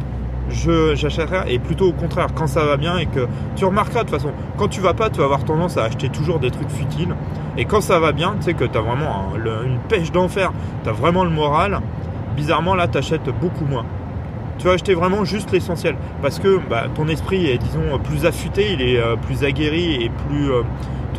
je 0.50 0.96
j'achèterai 0.96 1.54
et 1.54 1.60
plutôt 1.60 1.90
au 1.90 1.92
contraire 1.92 2.28
quand 2.34 2.48
ça 2.48 2.64
va 2.64 2.78
bien 2.78 2.98
et 2.98 3.06
que 3.06 3.28
tu 3.58 3.66
remarqueras 3.66 4.06
de 4.06 4.10
toute 4.10 4.18
façon 4.18 4.32
quand 4.58 4.70
tu 4.70 4.80
vas 4.80 4.94
pas 4.94 5.10
tu 5.10 5.18
vas 5.18 5.26
avoir 5.26 5.44
tendance 5.44 5.76
à 5.76 5.84
acheter 5.84 6.08
toujours 6.08 6.40
des 6.40 6.52
trucs 6.52 6.70
futiles. 6.70 7.14
Et 7.58 7.66
quand 7.66 7.82
ça 7.82 8.00
va 8.00 8.14
bien 8.14 8.36
tu 8.38 8.44
sais 8.44 8.54
que 8.54 8.64
tu 8.64 8.78
as 8.78 8.82
vraiment 8.82 9.34
une 9.36 9.80
pêche 9.90 10.12
d'enfer. 10.12 10.54
Tu 10.84 10.90
as 10.90 10.94
vraiment 10.94 11.24
le 11.24 11.30
moral. 11.32 11.82
Bizarrement 12.36 12.76
là 12.76 12.88
tu 12.88 12.98
achètes 12.98 13.30
beaucoup 13.42 13.66
moins. 13.66 13.86
Tu 14.58 14.66
vas 14.68 14.74
acheter 14.74 14.94
vraiment 14.94 15.26
juste 15.26 15.52
l'essentiel. 15.52 15.96
Parce 16.22 16.40
que 16.40 16.60
bah, 16.70 16.86
ton 16.96 17.08
esprit 17.10 17.48
est 17.48 17.58
disons 17.58 18.00
plus 18.04 18.26
affûté. 18.26 18.74
Il 18.74 18.82
est 18.82 19.00
euh, 19.00 19.16
plus 19.16 19.44
aguerri 19.44 19.96
et 19.96 20.10
plus 20.10 20.52
euh, 20.52 20.62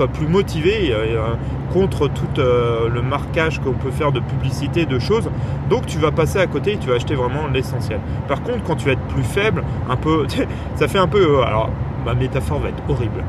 plus 0.06 0.26
motivé 0.26 0.90
euh, 0.92 1.34
contre 1.72 2.08
tout 2.08 2.38
euh, 2.38 2.88
le 2.88 3.02
marquage 3.02 3.60
qu'on 3.60 3.72
peut 3.72 3.90
faire 3.90 4.12
de 4.12 4.20
publicité, 4.20 4.86
de 4.86 4.98
choses. 4.98 5.30
Donc 5.68 5.86
tu 5.86 5.98
vas 5.98 6.10
passer 6.10 6.38
à 6.38 6.46
côté 6.46 6.72
et 6.72 6.76
tu 6.78 6.88
vas 6.88 6.94
acheter 6.94 7.14
vraiment 7.14 7.46
l'essentiel. 7.52 8.00
Par 8.26 8.42
contre, 8.42 8.62
quand 8.64 8.76
tu 8.76 8.86
vas 8.86 8.92
être 8.92 9.06
plus 9.08 9.22
faible, 9.22 9.64
un 9.88 9.96
peu, 9.96 10.26
ça 10.76 10.88
fait 10.88 10.98
un 10.98 11.08
peu, 11.08 11.38
euh, 11.38 11.42
alors 11.42 11.70
ma 12.04 12.14
métaphore 12.14 12.60
va 12.60 12.68
être 12.68 12.82
horrible. 12.88 13.24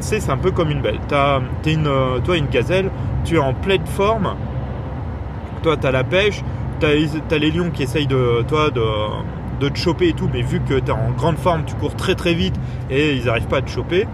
c'est 0.00 0.30
un 0.30 0.38
peu 0.38 0.50
comme 0.50 0.70
une 0.70 0.80
belle. 0.80 0.98
T'as, 1.06 1.40
es 1.66 1.74
une, 1.74 1.88
toi, 2.24 2.36
une 2.36 2.48
gazelle, 2.48 2.90
tu 3.24 3.36
es 3.36 3.38
en 3.38 3.52
pleine 3.52 3.86
forme. 3.86 4.34
Toi, 5.62 5.76
tu 5.76 5.86
as 5.86 5.92
la 5.92 6.02
pêche. 6.02 6.42
Tu 6.80 6.86
as, 6.86 7.38
les 7.38 7.50
lions 7.50 7.70
qui 7.70 7.82
essayent 7.82 8.06
de, 8.06 8.42
toi, 8.48 8.70
de, 8.70 8.82
de 9.60 9.68
te 9.68 9.78
choper 9.78 10.08
et 10.08 10.12
tout. 10.12 10.28
Mais 10.32 10.42
vu 10.42 10.60
que 10.60 10.74
tu 10.74 10.86
es 10.86 10.90
en 10.90 11.10
grande 11.16 11.36
forme, 11.36 11.64
tu 11.66 11.74
cours 11.74 11.94
très 11.94 12.14
très 12.14 12.34
vite 12.34 12.58
et 12.90 13.14
ils 13.14 13.26
n'arrivent 13.26 13.46
pas 13.46 13.58
à 13.58 13.62
te 13.62 13.70
choper. 13.70 14.06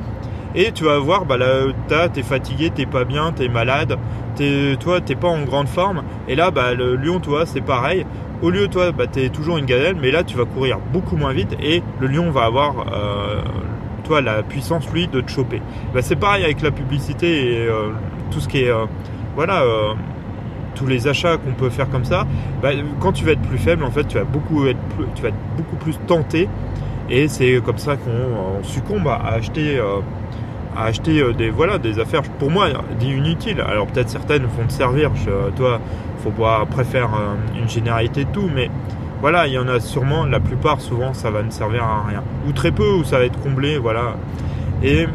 Et 0.59 0.73
tu 0.73 0.85
vas 0.85 0.99
voir, 0.99 1.27
bah 1.27 1.37
là, 1.37 2.09
t'es 2.09 2.23
fatigué, 2.23 2.71
t'es 2.71 2.87
pas 2.87 3.05
bien, 3.05 3.31
t'es 3.31 3.47
malade, 3.47 3.99
es, 4.41 4.77
toi, 4.81 5.03
t'es 5.03 5.15
pas 5.15 5.29
en 5.29 5.43
grande 5.43 5.69
forme. 5.69 6.03
Et 6.29 6.35
là, 6.35 6.51
bah, 6.51 6.73
le 6.73 6.97
lion, 6.97 7.21
toi, 7.21 7.45
c'est 7.45 7.61
pareil. 7.61 8.07
Au 8.41 8.49
lieu, 8.49 8.67
toi, 8.67 8.91
bah, 8.91 9.07
t'es 9.07 9.29
toujours 9.29 9.59
une 9.59 9.67
gazelle, 9.67 9.97
mais 10.01 10.11
là, 10.11 10.25
tu 10.25 10.35
vas 10.35 10.47
courir 10.47 10.79
beaucoup 10.95 11.17
moins 11.19 11.35
vite 11.35 11.55
et 11.63 11.83
le 12.01 12.07
lion 12.07 12.31
va 12.31 12.45
avoir, 12.45 12.87
euh, 12.91 13.43
toi, 14.05 14.23
la 14.23 14.43
puissance, 14.43 14.91
lui, 14.95 15.09
de 15.09 15.21
te 15.21 15.31
choper. 15.31 15.61
Bah, 15.93 16.01
c'est 16.01 16.17
pareil 16.17 16.45
avec 16.45 16.63
la 16.63 16.71
publicité 16.71 17.53
et 17.53 17.67
euh, 17.67 17.91
tout 18.31 18.41
ce 18.41 18.49
qui 18.49 18.61
est, 18.63 18.73
voilà, 19.35 19.63
tous 20.75 20.87
les 20.87 21.07
achats 21.07 21.37
qu'on 21.37 21.53
peut 21.53 21.69
faire 21.69 21.91
comme 21.91 22.07
ça. 22.07 22.27
Bah, 22.63 22.71
quand 23.01 23.13
tu 23.13 23.27
vas 23.27 23.33
être 23.33 23.43
plus 23.43 23.59
faible, 23.59 23.85
en 23.85 23.91
fait, 23.91 24.09
tu 24.09 24.17
vas 24.17 24.25
beaucoup 24.25 24.67
être, 24.67 24.81
plus, 24.97 25.05
tu 25.15 25.23
vas 25.23 25.29
être 25.29 25.57
beaucoup 25.59 25.77
plus 25.77 25.99
tenté. 26.07 26.49
Et 27.11 27.29
c'est 27.29 27.61
comme 27.63 27.79
ça 27.79 27.97
qu'on 27.97 28.65
succombe 28.65 29.07
à 29.07 29.35
acheter 29.35 29.79
acheter 30.85 31.21
euh, 31.21 31.33
des 31.33 31.51
voilà 31.51 31.79
des 31.79 31.99
affaires 31.99 32.23
pour 32.23 32.51
moi 32.51 32.69
inutiles. 33.01 33.61
Alors 33.61 33.87
peut-être 33.87 34.11
certaines 34.11 34.45
vont 34.45 34.67
te 34.67 34.73
servir. 34.73 35.11
Je, 35.17 35.51
toi, 35.57 35.81
faut 36.23 36.31
pas 36.31 36.67
faire 36.85 37.11
euh, 37.15 37.61
une 37.61 37.69
généralité 37.69 38.25
de 38.25 38.31
tout, 38.31 38.51
mais 38.55 38.71
voilà, 39.21 39.47
il 39.47 39.55
y 39.55 39.59
en 39.59 39.69
a 39.69 39.81
sûrement. 39.81 40.25
La 40.27 40.41
plupart, 40.41 40.81
souvent, 40.81 41.15
ça 41.15 41.31
va 41.31 41.43
ne 41.43 41.51
servir 41.51 41.85
à 41.85 42.05
rien 42.07 42.23
ou 42.49 42.53
très 42.53 42.71
peu, 42.71 42.91
ou 42.91 43.05
ça 43.05 43.19
va 43.19 43.25
être 43.25 43.41
comblé, 43.41 43.79
voilà. 43.79 44.17
Et 44.83 45.07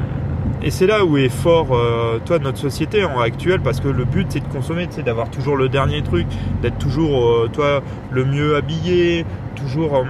et 0.63 0.69
c'est 0.69 0.85
là 0.85 1.03
où 1.05 1.17
est 1.17 1.29
fort, 1.29 1.69
euh, 1.71 2.19
toi, 2.23 2.37
notre 2.37 2.59
société 2.59 3.03
en 3.03 3.19
actuelle, 3.19 3.61
parce 3.61 3.79
que 3.79 3.87
le 3.87 4.05
but 4.05 4.27
c'est 4.29 4.41
de 4.41 4.47
consommer, 4.47 4.87
c'est 4.91 5.03
d'avoir 5.03 5.29
toujours 5.29 5.57
le 5.57 5.69
dernier 5.69 6.03
truc, 6.03 6.27
d'être 6.61 6.77
toujours, 6.77 7.49
toi, 7.51 7.81
le 8.11 8.25
mieux 8.25 8.55
habillé, 8.55 9.25
toujours 9.55 10.05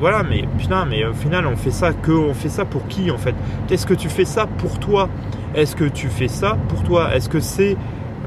voilà, 0.00 0.22
mais 0.22 0.44
putain, 0.58 0.84
mais 0.84 1.04
au 1.04 1.12
final, 1.12 1.46
on 1.46 1.56
fait 1.56 1.70
ça 1.70 1.92
que, 1.92 2.12
on 2.12 2.34
fait 2.34 2.48
ça 2.48 2.64
pour 2.64 2.86
qui 2.88 3.10
en 3.10 3.18
fait? 3.18 3.34
Qu'est-ce 3.68 3.86
que 3.86 3.94
tu 3.94 4.08
fais 4.08 4.24
ça 4.24 4.46
pour 4.58 4.78
toi? 4.78 5.08
Est-ce 5.54 5.76
que 5.76 5.84
tu 5.84 6.08
fais 6.08 6.28
ça 6.28 6.56
pour 6.68 6.82
toi? 6.82 7.14
Est-ce 7.14 7.28
que 7.28 7.40
c'est 7.40 7.76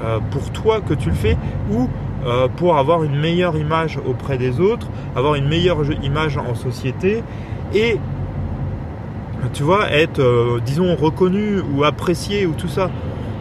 euh, 0.03 0.19
pour 0.31 0.49
toi 0.51 0.79
que 0.81 0.93
tu 0.93 1.09
le 1.09 1.15
fais? 1.15 1.37
Ou 1.71 1.89
euh, 2.25 2.47
pour 2.47 2.77
avoir 2.77 3.03
une 3.03 3.19
meilleure 3.19 3.57
image 3.57 3.99
auprès 4.05 4.37
des 4.37 4.59
autres, 4.59 4.87
avoir 5.15 5.35
une 5.35 5.47
meilleure 5.47 5.79
image 6.03 6.37
en 6.37 6.55
société 6.55 7.23
et 7.73 7.97
tu 9.53 9.63
vois 9.63 9.91
être, 9.91 10.19
euh, 10.19 10.59
disons, 10.65 10.95
reconnu 10.95 11.61
ou 11.75 11.83
apprécié 11.83 12.45
ou 12.45 12.53
tout 12.53 12.67
ça? 12.67 12.89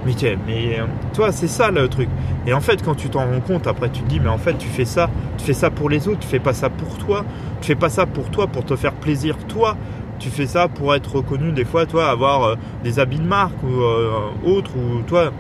Mais, 0.07 0.39
mais 0.47 0.79
toi, 1.13 1.33
c'est 1.33 1.49
ça 1.49 1.71
le 1.71 1.89
truc. 1.89 2.09
Et 2.47 2.53
en 2.53 2.61
fait, 2.61 2.83
quand 2.83 2.95
tu 2.95 3.09
t'en 3.09 3.27
rends 3.27 3.41
compte, 3.41 3.67
après, 3.67 3.91
tu 3.91 4.03
te 4.03 4.09
dis, 4.09 4.21
mais 4.21 4.29
en 4.29 4.39
fait, 4.39 4.57
tu 4.57 4.69
fais 4.69 4.85
ça, 4.85 5.11
tu 5.37 5.45
fais 5.45 5.53
ça 5.53 5.71
pour 5.71 5.91
les 5.91 6.07
autres, 6.07 6.21
tu 6.21 6.29
fais 6.29 6.39
pas 6.39 6.53
ça 6.53 6.71
pour 6.71 6.97
toi, 6.97 7.25
tu 7.61 7.67
fais 7.67 7.75
pas 7.75 7.89
ça 7.89 8.07
pour 8.07 8.31
toi, 8.31 8.47
pour 8.47 8.65
te 8.65 8.77
faire 8.77 8.93
plaisir, 8.93 9.37
toi. 9.49 9.77
Tu 10.19 10.31
fais 10.31 10.47
ça 10.47 10.69
pour 10.69 10.95
être 10.95 11.17
reconnu, 11.17 11.53
des 11.53 11.67
fois, 11.67 11.85
toi, 11.85 12.09
avoir 12.09 12.45
euh, 12.45 12.55
des 12.83 12.99
habits 12.99 13.19
de 13.19 13.27
marque 13.27 13.63
ou 13.63 13.83
euh, 13.83 14.31
autre, 14.47 14.71
ou 14.77 15.03
toi, 15.03 15.31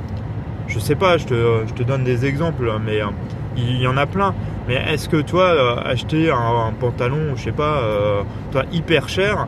je 0.66 0.78
sais 0.78 0.96
pas, 0.96 1.16
je 1.16 1.24
te, 1.24 1.82
donne 1.82 2.04
des 2.04 2.26
exemples, 2.26 2.70
mais 2.84 3.00
euh, 3.00 3.06
il 3.56 3.80
y 3.80 3.86
en 3.86 3.96
a 3.96 4.04
plein. 4.04 4.34
Mais 4.68 4.74
est-ce 4.74 5.08
que 5.08 5.22
toi, 5.22 5.80
acheter 5.86 6.30
un, 6.30 6.72
pantalon, 6.78 7.36
je 7.36 7.44
sais 7.44 7.52
pas, 7.52 7.80
toi, 8.50 8.64
hyper 8.72 9.08
cher, 9.08 9.46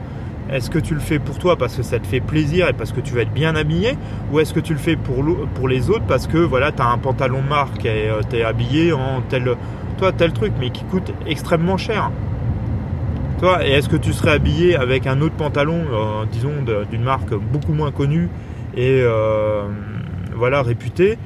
est-ce 0.50 0.70
que 0.70 0.78
tu 0.78 0.94
le 0.94 1.00
fais 1.00 1.18
pour 1.18 1.38
toi 1.38 1.56
parce 1.56 1.76
que 1.76 1.82
ça 1.82 1.98
te 1.98 2.06
fait 2.06 2.20
plaisir 2.20 2.68
et 2.68 2.72
parce 2.72 2.92
que 2.92 3.00
tu 3.00 3.14
vas 3.14 3.22
être 3.22 3.32
bien 3.32 3.54
habillé 3.54 3.96
Ou 4.32 4.40
est-ce 4.40 4.54
que 4.54 4.60
tu 4.60 4.72
le 4.72 4.78
fais 4.78 4.96
pour, 4.96 5.24
pour 5.54 5.68
les 5.68 5.90
autres 5.90 6.06
parce 6.06 6.26
que 6.26 6.38
voilà, 6.38 6.72
tu 6.72 6.82
as 6.82 6.88
un 6.88 6.98
pantalon 6.98 7.42
marque 7.42 7.84
et 7.84 8.08
euh, 8.08 8.20
tu 8.28 8.36
es 8.36 8.42
habillé 8.42 8.92
en 8.92 9.22
tel, 9.28 9.54
toi, 9.98 10.12
tel 10.12 10.32
truc 10.32 10.52
mais 10.58 10.70
qui 10.70 10.84
coûte 10.84 11.12
extrêmement 11.26 11.76
cher 11.76 12.10
toi, 13.38 13.64
et 13.64 13.70
est-ce 13.70 13.88
que 13.88 13.96
tu 13.96 14.12
serais 14.12 14.32
habillé 14.32 14.74
avec 14.74 15.06
un 15.06 15.20
autre 15.20 15.36
pantalon, 15.36 15.84
euh, 15.92 16.24
disons, 16.32 16.54
d'une 16.90 17.04
marque 17.04 17.32
beaucoup 17.32 17.72
moins 17.72 17.92
connue 17.92 18.28
et 18.76 19.00
euh, 19.00 19.62
voilà, 20.34 20.60
réputée? 20.62 21.18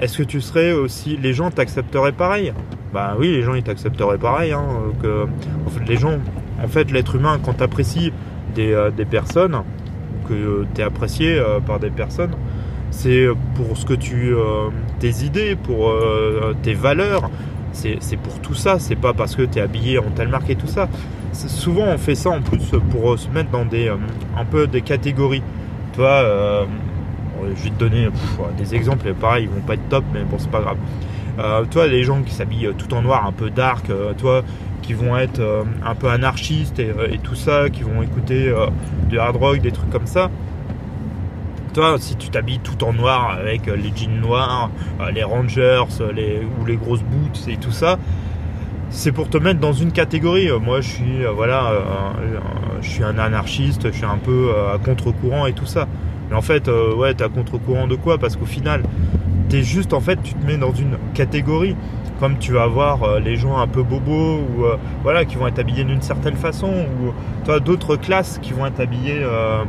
Est-ce 0.00 0.18
que 0.18 0.24
tu 0.24 0.40
serais 0.40 0.72
aussi. 0.72 1.16
Les 1.16 1.32
gens 1.32 1.52
t'accepteraient 1.52 2.10
pareil? 2.10 2.52
Bah 2.92 3.14
oui, 3.16 3.30
les 3.30 3.42
gens 3.42 3.54
ils 3.54 3.62
t'accepteraient 3.62 4.18
pareil. 4.18 4.52
Hein, 4.52 4.64
que, 5.00 5.26
en 5.64 5.70
fait, 5.70 5.84
les 5.86 5.96
gens, 5.96 6.18
en 6.60 6.66
fait, 6.66 6.90
l'être 6.90 7.14
humain, 7.14 7.38
quand 7.40 7.52
t'apprécies 7.52 8.12
euh, 8.58 8.90
des, 8.90 9.04
personnes, 9.04 9.62
que 10.28 10.66
tu 10.74 10.80
es 10.80 10.84
apprécié 10.84 11.38
euh, 11.38 11.60
par 11.60 11.80
des 11.80 11.90
personnes, 11.90 12.34
c'est 12.90 13.26
pour 13.54 13.76
ce 13.76 13.84
que 13.84 13.94
tu. 13.94 14.34
Euh, 14.34 14.68
tes 14.98 15.24
idées, 15.24 15.56
pour 15.56 15.94
tes 16.62 16.74
valeurs. 16.74 17.30
C'est 17.72 18.16
pour 18.22 18.40
tout 18.40 18.54
ça, 18.54 18.78
c'est 18.78 18.96
pas 18.96 19.14
parce 19.14 19.36
que 19.36 19.42
tu 19.42 19.58
es 19.58 19.62
habillé 19.62 19.98
en 19.98 20.10
telle 20.10 20.28
marque 20.28 20.50
et 20.50 20.56
tout 20.56 20.66
ça. 20.66 20.88
Souvent 21.32 21.84
on 21.86 21.96
fait 21.96 22.16
ça 22.16 22.30
en 22.30 22.42
plus 22.42 22.72
pour 22.90 23.16
se 23.18 23.28
mettre 23.30 23.50
dans 23.50 23.64
des 23.64 23.88
un 23.88 24.44
peu 24.44 24.66
des 24.66 24.82
catégories. 24.82 25.42
Tu 25.92 26.00
vois, 26.00 26.66
je 27.56 27.62
vais 27.62 27.70
te 27.70 27.78
donner 27.78 28.08
des 28.58 28.74
exemples, 28.74 29.14
pareil, 29.14 29.44
ils 29.44 29.48
vont 29.48 29.64
pas 29.64 29.74
être 29.74 29.88
top, 29.88 30.04
mais 30.12 30.22
bon, 30.24 30.36
c'est 30.38 30.50
pas 30.50 30.60
grave. 30.60 30.76
Euh, 31.38 31.64
toi, 31.64 31.86
les 31.86 32.02
gens 32.02 32.20
qui 32.22 32.34
s'habillent 32.34 32.72
tout 32.76 32.92
en 32.92 33.02
noir, 33.02 33.24
un 33.24 33.32
peu 33.32 33.48
dark, 33.48 33.86
toi, 34.18 34.42
qui 34.82 34.94
vont 34.94 35.16
être 35.16 35.40
euh, 35.40 35.64
un 35.84 35.94
peu 35.94 36.08
anarchistes 36.08 36.78
et, 36.78 36.90
euh, 36.90 37.08
tout 37.22 37.34
ça, 37.34 37.70
qui 37.70 37.82
vont 37.82 38.02
écouter 38.02 38.48
euh, 38.48 38.66
du 39.08 39.18
hard 39.18 39.36
rock, 39.36 39.60
des 39.60 39.72
trucs 39.72 39.90
comme 39.90 40.06
ça. 40.06 40.30
Toi, 41.74 41.96
si 41.98 42.16
tu 42.16 42.30
t'habilles 42.30 42.60
tout 42.60 42.82
en 42.84 42.92
noir 42.92 43.30
avec 43.38 43.66
les 43.66 43.92
jeans 43.94 44.20
noirs, 44.20 44.70
les 45.14 45.22
Rangers, 45.22 45.84
les, 46.12 46.40
ou 46.60 46.66
les 46.66 46.74
grosses 46.74 47.04
boots 47.04 47.46
et 47.46 47.58
tout 47.58 47.70
ça, 47.70 47.96
c'est 48.90 49.12
pour 49.12 49.28
te 49.30 49.38
mettre 49.38 49.60
dans 49.60 49.72
une 49.72 49.92
catégorie. 49.92 50.48
Moi, 50.60 50.80
je 50.80 50.88
suis 50.88 51.24
voilà, 51.32 51.72
je 52.82 52.90
suis 52.90 53.04
un 53.04 53.16
anarchiste, 53.18 53.86
je 53.86 53.96
suis 53.98 54.04
un 54.04 54.18
peu 54.18 54.50
à 54.74 54.78
contre-courant 54.78 55.46
et 55.46 55.52
tout 55.52 55.66
ça. 55.66 55.86
Mais 56.28 56.34
en 56.34 56.42
fait, 56.42 56.68
ouais, 56.68 57.14
t'es 57.14 57.22
à 57.22 57.28
contre-courant 57.28 57.86
de 57.86 57.94
quoi? 57.94 58.18
Parce 58.18 58.34
qu'au 58.34 58.46
final, 58.46 58.82
t'es 59.50 59.62
juste 59.62 59.92
en 59.92 60.00
fait, 60.00 60.22
tu 60.22 60.32
te 60.32 60.46
mets 60.46 60.56
dans 60.56 60.72
une 60.72 60.96
catégorie. 61.12 61.76
Comme 62.18 62.38
tu 62.38 62.52
vas 62.52 62.66
voir 62.66 63.02
euh, 63.02 63.18
les 63.18 63.36
gens 63.36 63.56
un 63.56 63.66
peu 63.66 63.82
bobos 63.82 64.40
ou 64.40 64.64
euh, 64.64 64.76
voilà 65.02 65.24
qui 65.24 65.36
vont 65.36 65.46
être 65.46 65.58
habillés 65.58 65.84
d'une 65.84 66.02
certaine 66.02 66.36
façon 66.36 66.68
ou 66.68 67.12
toi 67.46 67.60
d'autres 67.60 67.96
classes 67.96 68.38
qui 68.42 68.52
vont 68.52 68.66
être 68.66 68.78
habillées 68.78 69.22
euh, 69.22 69.64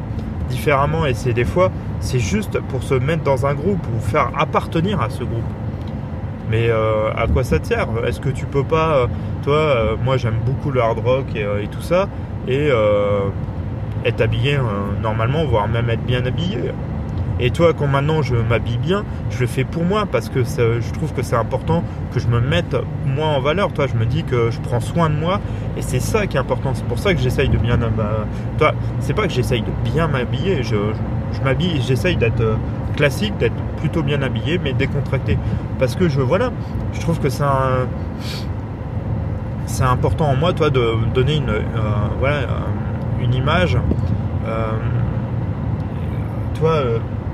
différemment. 0.49 1.05
Et 1.05 1.13
c'est 1.13 1.33
des 1.33 1.45
fois 1.45 1.71
c'est 1.99 2.19
juste 2.19 2.59
pour 2.59 2.83
se 2.83 2.93
mettre 2.93 3.23
dans 3.23 3.45
un 3.45 3.53
groupe 3.53 3.79
ou 3.95 3.99
faire 3.99 4.31
appartenir 4.37 5.01
à 5.01 5.09
ce 5.09 5.23
groupe. 5.23 5.43
Mais 6.49 6.69
à 6.69 7.27
quoi 7.31 7.45
ça 7.45 7.59
te 7.59 7.67
sert? 7.67 7.87
Est-ce 8.05 8.19
que 8.19 8.27
tu 8.27 8.45
peux 8.45 8.65
pas 8.65 9.07
toi 9.41 9.95
moi 10.03 10.17
j'aime 10.17 10.39
beaucoup 10.45 10.69
le 10.69 10.81
hard 10.81 10.99
rock 10.99 11.27
et, 11.33 11.67
tout 11.67 11.81
ça. 11.81 12.09
Et 12.49 12.69
être 14.03 14.19
habillé 14.19 14.57
normalement 15.01 15.45
voire 15.45 15.69
même 15.69 15.89
être 15.89 16.03
bien 16.03 16.25
habillé 16.25 16.57
et 17.41 17.49
toi, 17.49 17.73
quand 17.73 17.87
maintenant 17.87 18.21
je 18.21 18.35
m'habille 18.35 18.77
bien, 18.77 19.03
je 19.31 19.39
le 19.39 19.47
fais 19.47 19.63
pour 19.63 19.83
moi 19.83 20.05
parce 20.05 20.29
que 20.29 20.43
je 20.43 20.91
trouve 20.93 21.11
que 21.11 21.23
c'est 21.23 21.35
important 21.35 21.83
que 22.13 22.19
je 22.19 22.27
me 22.27 22.39
mette 22.39 22.75
moi 23.03 23.27
en 23.27 23.41
valeur. 23.41 23.73
Toi, 23.73 23.87
je 23.87 23.95
me 23.95 24.05
dis 24.05 24.23
que 24.23 24.51
je 24.51 24.59
prends 24.59 24.79
soin 24.79 25.09
de 25.09 25.15
moi 25.15 25.39
et 25.75 25.81
c'est 25.81 25.99
ça 25.99 26.27
qui 26.27 26.37
est 26.37 26.39
important. 26.39 26.73
C'est 26.75 26.85
pour 26.85 26.99
ça 26.99 27.15
que 27.15 27.19
j'essaye 27.19 27.49
de 27.49 27.57
bien. 27.57 27.77
Bah, 27.77 28.27
toi, 28.59 28.73
c'est 28.99 29.15
pas 29.15 29.25
que 29.25 29.33
j'essaye 29.33 29.61
de 29.61 29.71
bien 29.83 30.07
m'habiller. 30.07 30.61
Je, 30.61 30.75
m'habille, 31.43 31.81
j'essaye 31.81 32.15
d'être 32.15 32.41
euh, 32.41 32.55
classique, 32.95 33.35
d'être 33.39 33.55
plutôt 33.77 34.03
bien 34.03 34.21
habillé, 34.21 34.59
mais 34.63 34.73
décontracté. 34.73 35.39
Parce 35.79 35.95
que 35.95 36.09
je, 36.09 36.21
voilà, 36.21 36.51
je 36.93 36.99
trouve 36.99 37.19
que 37.19 37.29
c'est 37.29 37.43
c'est 39.65 39.83
important 39.83 40.25
en 40.25 40.35
moi, 40.35 40.53
toi, 40.53 40.69
de 40.69 40.95
donner 41.13 41.37
une, 41.37 41.49
euh, 41.49 41.61
voilà, 42.19 42.35
euh, 42.35 42.47
une 43.23 43.33
image. 43.33 43.77
toi, 46.53 46.83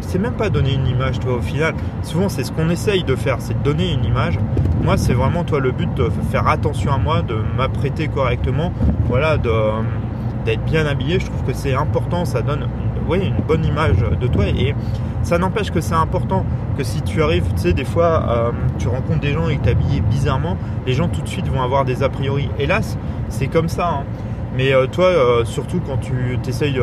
c'est 0.07 0.19
même 0.19 0.33
pas 0.33 0.49
donner 0.49 0.73
une 0.73 0.87
image, 0.87 1.19
toi, 1.19 1.35
au 1.35 1.41
final. 1.41 1.75
Souvent, 2.01 2.29
c'est 2.29 2.43
ce 2.43 2.51
qu'on 2.51 2.69
essaye 2.69 3.03
de 3.03 3.15
faire, 3.15 3.37
c'est 3.39 3.53
de 3.53 3.63
donner 3.63 3.93
une 3.93 4.05
image. 4.05 4.39
Moi, 4.81 4.97
c'est 4.97 5.13
vraiment, 5.13 5.43
toi, 5.43 5.59
le 5.59 5.71
but 5.71 5.93
de 5.95 6.09
faire 6.31 6.47
attention 6.47 6.93
à 6.93 6.97
moi, 6.97 7.21
de 7.21 7.35
m'apprêter 7.57 8.07
correctement, 8.07 8.71
voilà, 9.05 9.37
d'être 9.37 10.63
bien 10.63 10.85
habillé. 10.85 11.19
Je 11.19 11.25
trouve 11.25 11.43
que 11.43 11.53
c'est 11.53 11.73
important, 11.73 12.23
ça 12.23 12.41
donne 12.41 12.67
oui, 13.09 13.19
une 13.25 13.43
bonne 13.45 13.65
image 13.65 13.97
de 13.97 14.27
toi. 14.27 14.45
Et 14.47 14.73
ça 15.23 15.37
n'empêche 15.37 15.71
que 15.71 15.81
c'est 15.81 15.93
important 15.93 16.45
que 16.77 16.83
si 16.83 17.01
tu 17.01 17.21
arrives, 17.21 17.47
tu 17.55 17.63
sais, 17.63 17.73
des 17.73 17.85
fois, 17.85 18.25
euh, 18.29 18.51
tu 18.79 18.87
rencontres 18.87 19.19
des 19.19 19.33
gens 19.33 19.49
et 19.49 19.57
que 19.57 19.63
tu 19.63 19.69
habillé 19.69 19.99
bizarrement, 20.01 20.57
les 20.85 20.93
gens 20.93 21.09
tout 21.09 21.21
de 21.21 21.27
suite 21.27 21.47
vont 21.47 21.61
avoir 21.61 21.83
des 21.83 22.01
a 22.01 22.09
priori. 22.09 22.49
Hélas, 22.59 22.97
c'est 23.27 23.47
comme 23.47 23.67
ça. 23.67 23.89
Hein. 23.89 24.03
Mais 24.55 24.73
euh, 24.73 24.87
toi, 24.87 25.05
euh, 25.05 25.43
surtout 25.43 25.81
quand 25.85 25.97
tu 25.97 26.37
t'essayes, 26.41 26.79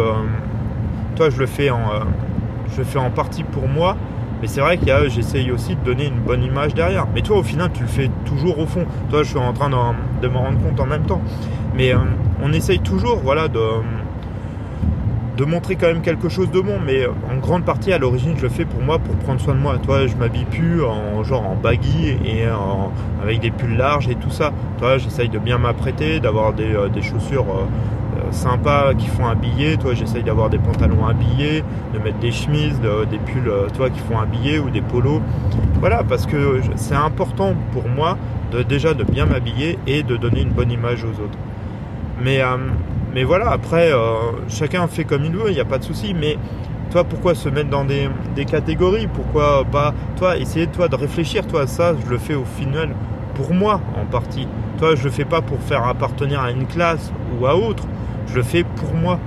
toi, 1.16 1.30
je 1.30 1.38
le 1.38 1.46
fais 1.46 1.70
en 1.70 1.80
je 2.76 2.82
fais 2.82 2.98
en 2.98 3.10
partie 3.10 3.44
pour 3.44 3.68
moi, 3.68 3.96
mais 4.40 4.48
c'est 4.48 4.60
vrai 4.60 4.78
a, 4.90 5.08
j'essaye 5.08 5.50
aussi 5.50 5.74
de 5.74 5.80
donner 5.80 6.06
une 6.06 6.20
bonne 6.20 6.42
image 6.42 6.74
derrière. 6.74 7.06
Mais 7.14 7.22
toi, 7.22 7.38
au 7.38 7.42
final, 7.42 7.70
tu 7.72 7.82
le 7.82 7.88
fais 7.88 8.10
toujours 8.26 8.58
au 8.58 8.66
fond. 8.66 8.84
Toi, 9.10 9.22
je 9.22 9.30
suis 9.30 9.38
en 9.38 9.52
train 9.52 9.70
de, 9.70 10.28
me 10.28 10.36
rendre 10.36 10.58
compte 10.60 10.78
en 10.80 10.86
même 10.86 11.04
temps. 11.04 11.22
Mais 11.74 11.94
euh, 11.94 11.98
on 12.42 12.52
essaye 12.52 12.80
toujours, 12.80 13.20
voilà, 13.24 13.48
de, 13.48 13.60
montrer 15.44 15.76
quand 15.76 15.86
même 15.86 16.02
quelque 16.02 16.28
chose 16.28 16.50
de 16.50 16.60
bon. 16.60 16.78
Mais 16.84 17.06
en 17.06 17.38
grande 17.38 17.64
partie, 17.64 17.92
à 17.92 17.98
l'origine, 17.98 18.34
je 18.36 18.42
le 18.42 18.48
fais 18.48 18.64
pour 18.64 18.82
moi, 18.82 18.98
pour 18.98 19.14
prendre 19.16 19.40
soin 19.40 19.54
de 19.54 19.60
moi. 19.60 19.78
Toi, 19.78 20.06
je 20.06 20.16
m'habille 20.16 20.44
plus 20.44 20.84
en 20.84 21.22
genre 21.24 21.46
en 21.46 21.54
baggy 21.54 22.08
et 22.24 22.44
avec 23.22 23.40
des 23.40 23.50
pulls 23.50 23.76
larges 23.76 24.08
et 24.08 24.14
tout 24.14 24.30
ça. 24.30 24.52
Toi, 24.78 24.98
j'essaye 24.98 25.28
de 25.28 25.38
bien 25.38 25.58
m'apprêter, 25.58 26.20
d'avoir 26.20 26.52
des, 26.52 26.74
euh, 26.74 26.88
chaussures. 27.00 27.46
Euh, 28.34 28.44
sympas 28.44 28.94
qui 28.94 29.06
font 29.06 29.26
habiller. 29.26 29.76
Toi, 29.76 29.94
j'essaye 29.94 30.22
d'avoir 30.22 30.50
des 30.50 30.58
pantalons 30.58 31.06
habillés, 31.06 31.64
de 31.92 31.98
mettre 31.98 32.18
des 32.18 32.30
chemises, 32.30 32.80
des 32.80 33.18
pulls, 33.18 33.48
euh, 33.48 33.68
toi, 33.74 33.90
qui 33.90 34.00
font 34.00 34.18
habiller 34.18 34.58
ou 34.58 34.70
des 34.70 34.82
polos. 34.82 35.20
Voilà, 35.80 36.02
parce 36.04 36.26
que 36.26 36.60
c'est 36.76 36.94
important 36.94 37.54
pour 37.72 37.88
moi 37.88 38.16
de 38.52 38.62
déjà 38.62 38.94
de 38.94 39.04
bien 39.04 39.26
m'habiller 39.26 39.78
et 39.86 40.02
de 40.02 40.16
donner 40.16 40.42
une 40.42 40.50
bonne 40.50 40.70
image 40.70 41.04
aux 41.04 41.22
autres. 41.22 41.38
Mais, 42.22 42.40
euh, 42.40 42.56
mais 43.14 43.24
voilà, 43.24 43.50
après, 43.50 43.90
chacun 44.48 44.86
fait 44.86 45.04
comme 45.04 45.24
il 45.24 45.32
veut, 45.32 45.48
il 45.48 45.54
n'y 45.54 45.60
a 45.60 45.64
pas 45.64 45.78
de 45.78 45.84
souci. 45.84 46.14
Mais 46.14 46.36
toi, 46.90 47.04
pourquoi 47.04 47.34
se 47.34 47.48
mettre 47.48 47.70
dans 47.70 47.84
des, 47.84 48.08
des, 48.34 48.44
catégories? 48.44 49.06
Pourquoi 49.06 49.64
pas, 49.64 49.94
toi, 50.16 50.36
essayer 50.36 50.66
toi 50.66 50.88
de 50.88 50.96
réfléchir, 50.96 51.46
toi, 51.46 51.66
ça, 51.66 51.94
je 52.04 52.10
le 52.10 52.18
fais 52.18 52.34
au 52.34 52.44
final 52.44 52.90
pour 53.34 53.52
moi 53.52 53.80
en 54.00 54.04
partie. 54.06 54.46
Toi, 54.78 54.94
je 54.94 55.04
le 55.04 55.10
fais 55.10 55.24
pas 55.24 55.40
pour 55.42 55.60
faire 55.60 55.86
appartenir 55.86 56.40
à 56.40 56.50
une 56.50 56.66
classe 56.66 57.12
ou 57.38 57.46
à 57.46 57.56
autre. 57.56 57.84
Je 58.26 58.34
le 58.34 58.42
fais 58.42 58.64
pour 58.64 58.94
moi. 58.94 59.18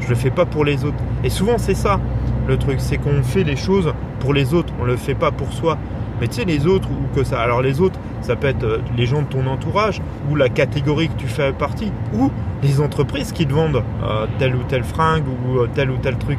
Je 0.00 0.08
le 0.08 0.14
fais 0.14 0.30
pas 0.30 0.44
pour 0.44 0.64
les 0.64 0.84
autres. 0.84 0.98
Et 1.22 1.30
souvent, 1.30 1.58
c'est 1.58 1.74
ça 1.74 1.98
le 2.46 2.58
truc, 2.58 2.76
c'est 2.78 2.98
qu'on 2.98 3.22
fait 3.22 3.42
les 3.42 3.56
choses 3.56 3.92
pour 4.20 4.34
les 4.34 4.52
autres. 4.52 4.72
On 4.80 4.84
le 4.84 4.96
fait 4.96 5.14
pas 5.14 5.30
pour 5.30 5.52
soi. 5.52 5.78
Mais 6.20 6.28
tu 6.28 6.34
sais, 6.34 6.44
les 6.44 6.66
autres 6.66 6.88
ou 6.90 7.14
que 7.16 7.24
ça. 7.24 7.40
Alors 7.40 7.62
les 7.62 7.80
autres, 7.80 7.98
ça 8.20 8.36
peut 8.36 8.46
être 8.46 8.64
euh, 8.64 8.78
les 8.96 9.06
gens 9.06 9.22
de 9.22 9.26
ton 9.26 9.46
entourage 9.46 10.00
ou 10.30 10.36
la 10.36 10.48
catégorie 10.48 11.08
que 11.08 11.16
tu 11.16 11.26
fais 11.26 11.52
partie 11.52 11.90
ou 12.12 12.30
les 12.62 12.80
entreprises 12.80 13.32
qui 13.32 13.46
te 13.46 13.52
vendent 13.52 13.82
euh, 14.04 14.26
telle 14.38 14.54
ou 14.54 14.62
telle 14.62 14.84
fringue 14.84 15.24
ou 15.26 15.58
euh, 15.58 15.68
tel 15.74 15.90
ou 15.90 15.96
tel 15.96 16.16
truc. 16.16 16.38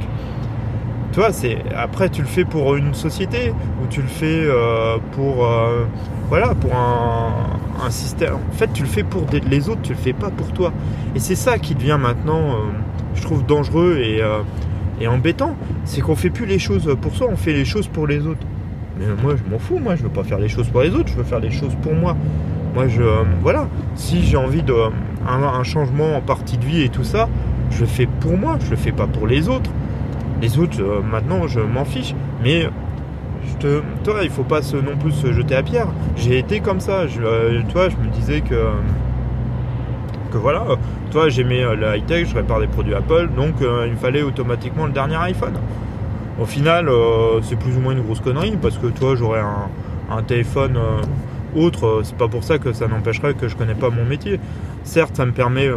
Tu 1.12 1.20
vois, 1.20 1.32
c'est 1.32 1.58
après 1.76 2.10
tu 2.10 2.22
le 2.22 2.28
fais 2.28 2.46
pour 2.46 2.76
une 2.76 2.94
société 2.94 3.54
ou 3.82 3.88
tu 3.90 4.02
le 4.02 4.08
fais 4.08 4.46
pour 5.14 5.48
voilà 6.28 6.54
pour 6.56 6.76
un, 6.76 7.32
système. 7.90 8.36
En 8.36 8.54
fait, 8.54 8.72
tu 8.74 8.84
le 8.84 8.90
fais 8.90 9.04
pour 9.04 9.26
les 9.50 9.70
autres, 9.70 9.82
tu 9.82 9.94
le 9.94 9.98
fais 9.98 10.14
pas 10.14 10.30
pour 10.30 10.52
toi. 10.54 10.74
Et 11.16 11.20
c'est 11.20 11.36
ça 11.36 11.58
qui 11.58 11.76
devient 11.76 11.98
maintenant, 12.02 12.58
je 13.16 13.22
trouve 13.22 13.46
dangereux 13.46 13.98
et, 14.00 14.22
et 15.00 15.08
embêtant, 15.08 15.56
c'est 15.84 16.02
qu'on 16.02 16.16
fait 16.16 16.30
plus 16.30 16.46
les 16.46 16.60
choses 16.60 16.96
pour 17.02 17.16
soi, 17.16 17.28
on 17.32 17.38
fait 17.38 17.54
les 17.54 17.66
choses 17.66 17.88
pour 17.88 18.08
les 18.08 18.26
autres. 18.26 18.46
Mais 18.98 19.06
moi, 19.22 19.36
je 19.36 19.50
m'en 19.50 19.60
fous. 19.60 19.80
Moi, 19.80 19.96
je 19.96 20.04
veux 20.04 20.10
pas 20.10 20.24
faire 20.24 20.40
les 20.40 20.48
choses 20.48 20.68
pour 20.70 20.82
les 20.82 20.94
autres. 20.94 21.10
Je 21.10 21.16
veux 21.16 21.24
faire 21.24 21.40
les 21.40 21.52
choses 21.52 21.76
pour 21.82 21.94
moi. 21.94 22.16
Moi, 22.74 22.88
je 22.88 23.02
euh, 23.02 23.24
voilà. 23.42 23.68
Si 23.96 24.24
j'ai 24.24 24.38
envie 24.38 24.64
de 24.64 24.74
un, 25.28 25.64
changement 25.64 26.16
en 26.16 26.22
partie 26.22 26.58
de 26.58 26.66
vie 26.66 26.82
et 26.84 26.90
tout 26.90 27.04
ça, 27.04 27.28
je 27.72 27.82
le 27.82 27.86
fais 27.88 28.06
pour 28.06 28.38
moi. 28.38 28.58
Je 28.64 28.72
le 28.72 28.78
fais 28.78 28.92
pas 28.92 29.08
pour 29.08 29.28
les 29.28 29.50
autres. 29.50 29.72
Les 30.42 30.58
autres, 30.60 30.82
euh, 30.82 31.02
maintenant, 31.02 31.48
je 31.48 31.60
m'en 31.60 31.86
fiche. 31.86 32.16
Mais 32.44 32.70
je 33.46 33.58
te, 33.58 33.82
toi, 34.04 34.20
il 34.24 34.30
faut 34.30 34.44
pas 34.44 34.62
se, 34.62 34.78
non 34.78 34.98
plus 34.98 35.12
se 35.12 35.32
jeter 35.34 35.56
à 35.56 35.64
pierre. 35.64 35.88
J'ai 36.16 36.38
été 36.38 36.60
comme 36.60 36.80
ça. 36.80 37.08
Je, 37.08 37.22
euh, 37.22 37.62
toi, 37.72 37.90
je 37.90 37.98
me 37.98 38.10
disais 38.12 38.42
que 38.42 38.70
que 40.32 40.38
voilà. 40.38 40.66
Toi, 41.12 41.30
j'aimais 41.30 41.64
la 41.76 41.98
high 41.98 42.06
tech. 42.06 42.30
Je 42.30 42.36
répare 42.36 42.60
des 42.60 42.68
produits 42.68 42.94
Apple, 42.94 43.30
donc 43.36 43.56
il 43.62 43.92
me 43.92 43.98
fallait 43.98 44.22
automatiquement 44.22 44.86
le 44.86 44.92
dernier 44.92 45.16
iPhone. 45.16 45.54
Au 46.40 46.46
final, 46.46 46.90
euh, 46.90 47.42
c'est 47.44 47.56
plus 47.56 47.78
ou 47.78 47.80
moins 47.80 47.94
une 47.94 48.02
grosse 48.02 48.20
connerie 48.20 48.58
parce 48.62 48.78
que 48.78 48.88
toi, 48.88 49.16
j'aurais 49.16 49.42
un, 50.10 50.24
téléphone 50.24 50.76
euh, 50.76 51.02
autre. 51.56 51.86
Euh, 51.86 52.02
c'est 52.04 52.18
pas 52.18 52.28
pour 52.28 52.44
ça 52.44 52.58
que 52.58 52.74
ça 52.74 52.88
n'empêcherait 52.88 53.36
que 53.36 53.48
je 53.48 53.56
connais 53.56 53.74
pas 53.74 53.90
mon 53.90 54.04
métier. 54.04 54.40
Certes, 54.84 55.16
ça 55.16 55.26
me 55.26 55.32
permet. 55.32 55.70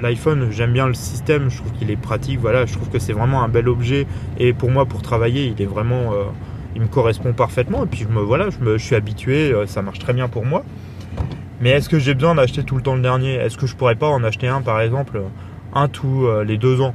L'iPhone, 0.00 0.48
j'aime 0.50 0.72
bien 0.72 0.86
le 0.86 0.94
système, 0.94 1.50
je 1.50 1.58
trouve 1.58 1.72
qu'il 1.72 1.90
est 1.90 1.96
pratique, 1.96 2.38
voilà, 2.38 2.66
je 2.66 2.74
trouve 2.74 2.88
que 2.88 3.00
c'est 3.00 3.12
vraiment 3.12 3.42
un 3.42 3.48
bel 3.48 3.68
objet 3.68 4.06
et 4.38 4.52
pour 4.52 4.70
moi 4.70 4.86
pour 4.86 5.02
travailler, 5.02 5.46
il 5.46 5.60
est 5.60 5.66
vraiment 5.66 6.12
il 6.74 6.82
me 6.82 6.86
correspond 6.86 7.32
parfaitement 7.32 7.84
et 7.84 7.86
puis 7.86 8.00
je 8.00 8.08
me 8.08 8.20
voilà, 8.20 8.50
je 8.50 8.58
me 8.58 8.78
suis 8.78 8.94
habitué, 8.94 9.52
ça 9.66 9.82
marche 9.82 9.98
très 9.98 10.12
bien 10.12 10.28
pour 10.28 10.44
moi. 10.44 10.64
Mais 11.60 11.70
est-ce 11.70 11.88
que 11.88 11.98
j'ai 11.98 12.14
besoin 12.14 12.34
d'acheter 12.34 12.62
tout 12.62 12.76
le 12.76 12.82
temps 12.82 12.94
le 12.94 13.02
dernier? 13.02 13.34
Est-ce 13.34 13.56
que 13.56 13.66
je 13.66 13.74
pourrais 13.74 13.96
pas 13.96 14.08
en 14.08 14.22
acheter 14.22 14.48
un 14.48 14.62
par 14.62 14.80
exemple 14.80 15.22
un 15.74 15.88
tous 15.88 16.28
les 16.44 16.56
deux 16.56 16.80
ans? 16.80 16.94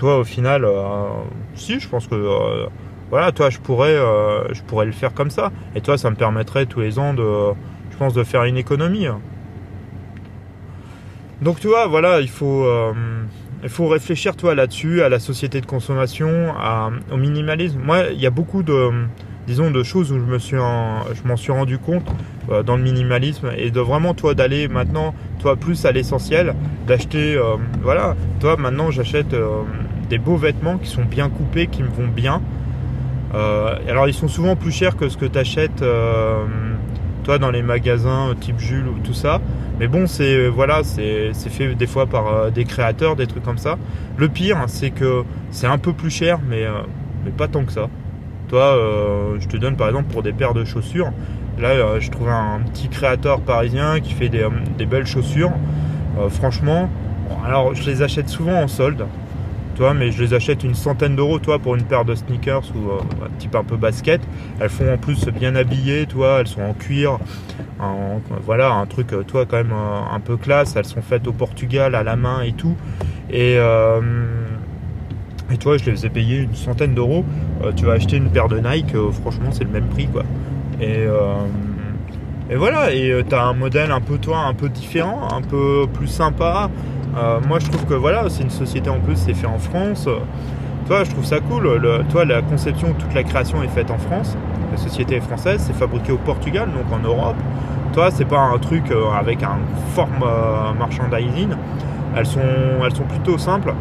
Toi, 0.00 0.16
au 0.16 0.24
final, 0.24 0.64
euh, 0.64 1.08
si, 1.54 1.78
je 1.78 1.86
pense 1.86 2.06
que 2.06 2.14
euh, 2.14 2.68
voilà, 3.10 3.32
toi, 3.32 3.50
je 3.50 3.58
pourrais, 3.58 3.94
euh, 3.94 4.50
je 4.54 4.62
pourrais 4.62 4.86
le 4.86 4.92
faire 4.92 5.12
comme 5.12 5.28
ça. 5.28 5.52
Et 5.74 5.82
toi, 5.82 5.98
ça 5.98 6.08
me 6.08 6.16
permettrait 6.16 6.64
tous 6.64 6.80
les 6.80 6.98
ans 6.98 7.12
de, 7.12 7.52
je 7.90 7.96
pense, 7.98 8.14
de 8.14 8.24
faire 8.24 8.44
une 8.44 8.56
économie. 8.56 9.08
Donc, 11.42 11.60
tu 11.60 11.68
vois, 11.68 11.86
voilà, 11.86 12.22
il 12.22 12.30
faut, 12.30 12.66
il 13.62 13.68
faut 13.68 13.88
réfléchir, 13.88 14.36
toi, 14.36 14.54
là-dessus, 14.54 15.02
à 15.02 15.08
la 15.08 15.18
société 15.18 15.60
de 15.60 15.66
consommation, 15.66 16.54
au 17.12 17.16
minimalisme. 17.16 17.78
Moi, 17.82 18.04
il 18.12 18.20
y 18.20 18.26
a 18.26 18.30
beaucoup 18.30 18.62
de, 18.62 18.90
disons, 19.46 19.70
de 19.70 19.82
choses 19.82 20.12
où 20.12 20.16
je 20.18 20.24
me 20.24 20.38
suis, 20.38 20.56
m'en 20.56 21.36
suis 21.36 21.52
rendu 21.52 21.78
compte 21.78 22.06
dans 22.64 22.76
le 22.76 22.82
minimalisme 22.82 23.50
et 23.56 23.70
de 23.70 23.80
vraiment, 23.80 24.14
toi, 24.14 24.34
d'aller 24.34 24.68
maintenant, 24.68 25.14
toi, 25.40 25.56
plus 25.56 25.84
à 25.84 25.92
l'essentiel, 25.92 26.54
d'acheter, 26.86 27.38
voilà, 27.82 28.16
toi, 28.40 28.56
maintenant, 28.56 28.90
j'achète 28.90 29.34
des 30.08 30.18
beaux 30.18 30.36
vêtements 30.36 30.76
qui 30.76 30.88
sont 30.88 31.04
bien 31.04 31.28
coupés, 31.30 31.68
qui 31.68 31.82
me 31.82 31.88
vont 31.88 32.08
bien. 32.08 32.42
Euh, 33.32 33.76
alors 33.88 34.08
ils 34.08 34.14
sont 34.14 34.26
souvent 34.26 34.56
plus 34.56 34.72
chers 34.72 34.96
que 34.96 35.08
ce 35.08 35.16
que 35.16 35.24
tu 35.24 35.38
achètes 35.38 35.82
euh, 35.82 36.44
toi 37.20 37.38
dans 37.38 37.50
les 37.50 37.62
magasins 37.62 38.34
type 38.40 38.58
Jules 38.58 38.88
ou 38.88 38.98
tout 39.02 39.14
ça. 39.14 39.40
Mais 39.78 39.88
bon, 39.88 40.06
c'est 40.06 40.48
voilà, 40.48 40.82
c'est 40.84 41.32
fait 41.32 41.74
des 41.74 41.86
fois 41.86 42.06
par 42.06 42.26
euh, 42.26 42.50
des 42.50 42.64
créateurs, 42.64 43.16
des 43.16 43.26
trucs 43.26 43.42
comme 43.42 43.58
ça. 43.58 43.78
Le 44.16 44.28
pire, 44.28 44.58
c'est 44.66 44.90
que 44.90 45.24
c'est 45.50 45.66
un 45.66 45.78
peu 45.78 45.92
plus 45.92 46.10
cher, 46.10 46.38
mais, 46.48 46.64
pas 47.36 47.48
tant 47.48 47.64
que 47.64 47.72
ça. 47.72 47.88
Toi, 48.48 48.76
je 49.38 49.46
te 49.46 49.56
donne 49.56 49.76
par 49.76 49.88
exemple 49.88 50.12
pour 50.12 50.22
des 50.22 50.32
paires 50.32 50.54
de 50.54 50.64
chaussures. 50.64 51.12
Là, 51.58 51.98
je 52.00 52.10
trouve 52.10 52.28
un, 52.28 52.60
petit 52.72 52.88
créateur 52.88 53.40
parisien 53.40 54.00
qui 54.00 54.12
fait 54.12 54.28
des 54.28 54.86
belles 54.86 55.06
chaussures. 55.06 55.52
franchement, 56.28 56.90
alors 57.46 57.74
je 57.74 57.88
les 57.88 58.02
achète 58.02 58.28
souvent 58.28 58.60
en 58.60 58.68
solde 58.68 59.06
mais 59.94 60.12
je 60.12 60.22
les 60.22 60.34
achète 60.34 60.62
une 60.62 60.74
centaine 60.74 61.16
d'euros, 61.16 61.38
toi, 61.38 61.58
pour 61.58 61.74
une 61.74 61.84
paire 61.84 62.04
de 62.04 62.14
sneakers 62.14 62.64
ou 62.74 62.90
euh, 62.90 63.24
un 63.24 63.38
type 63.38 63.54
un 63.54 63.64
peu 63.64 63.76
basket. 63.76 64.20
Elles 64.60 64.68
font 64.68 64.92
en 64.92 64.98
plus 64.98 65.26
bien 65.28 65.54
habillées, 65.56 66.06
toi, 66.06 66.38
elles 66.40 66.46
sont 66.46 66.62
en 66.62 66.74
cuir, 66.74 67.18
voilà, 68.44 68.72
un 68.72 68.86
truc, 68.86 69.12
euh, 69.12 69.22
toi, 69.22 69.46
quand 69.46 69.56
même 69.56 69.72
euh, 69.72 70.14
un, 70.14 70.20
peu 70.20 70.36
classe. 70.36 70.76
Elles 70.76 70.84
sont 70.84 71.02
faites 71.02 71.26
au 71.26 71.32
Portugal 71.32 71.94
à 71.94 72.02
la 72.02 72.16
main 72.16 72.42
et 72.42 72.52
tout. 72.52 72.76
Et, 73.30 73.54
et 75.52 75.56
toi, 75.56 75.76
je 75.78 75.88
les 75.88 76.04
ai 76.04 76.10
payées 76.10 76.40
une 76.40 76.54
centaine 76.54 76.94
d'euros. 76.94 77.24
tu 77.76 77.84
vas 77.84 77.92
acheter 77.92 78.16
une 78.16 78.28
paire 78.28 78.48
de 78.48 78.58
Nike, 78.58 78.94
franchement, 79.20 79.50
c'est 79.52 79.64
le 79.64 79.70
même 79.70 79.86
prix, 79.86 80.08
quoi. 80.08 80.24
Et 80.80 81.06
et 82.52 82.56
voilà, 82.56 82.92
et 82.92 83.22
tu 83.28 83.34
un 83.36 83.52
modèle 83.52 83.92
un 83.92 84.00
peu 84.00 84.18
toi, 84.18 84.38
un 84.38 84.54
peu 84.54 84.68
différent, 84.68 85.28
un 85.32 85.40
peu 85.40 85.86
plus 85.94 86.08
sympa, 86.08 86.68
euh, 87.16 87.40
moi, 87.46 87.58
je 87.58 87.66
trouve 87.68 87.84
que 87.86 87.94
voilà, 87.94 88.28
c'est 88.28 88.42
une 88.42 88.50
société 88.50 88.90
en 88.90 89.00
plus, 89.00 89.16
c'est 89.16 89.34
fait 89.34 89.46
en 89.46 89.58
France. 89.58 90.08
Toi, 90.86 91.04
je 91.04 91.10
trouve 91.10 91.24
ça 91.24 91.40
cool. 91.40 91.80
toi, 92.10 92.24
la 92.24 92.42
conception, 92.42 92.94
toute 92.98 93.14
la 93.14 93.22
création 93.22 93.62
est 93.62 93.68
faite 93.68 93.90
en 93.90 93.98
France. 93.98 94.36
La 94.72 94.76
société 94.76 95.16
est 95.16 95.20
française, 95.20 95.62
c'est 95.66 95.76
fabriqué 95.76 96.12
au 96.12 96.18
Portugal, 96.18 96.68
donc 96.72 96.92
en 96.92 97.02
Europe. 97.02 97.36
Toi, 97.92 98.10
c'est 98.10 98.24
pas 98.24 98.40
un 98.40 98.58
truc 98.58 98.90
euh, 98.90 99.10
avec 99.10 99.42
un 99.42 99.58
forme 99.94 100.22
euh, 100.22 100.72
merchandising. 100.78 101.50
Elles 102.16 102.26
sont, 102.26 102.40
elles 102.84 102.94
sont 102.94 103.04
plutôt 103.04 103.38
simples. 103.38 103.72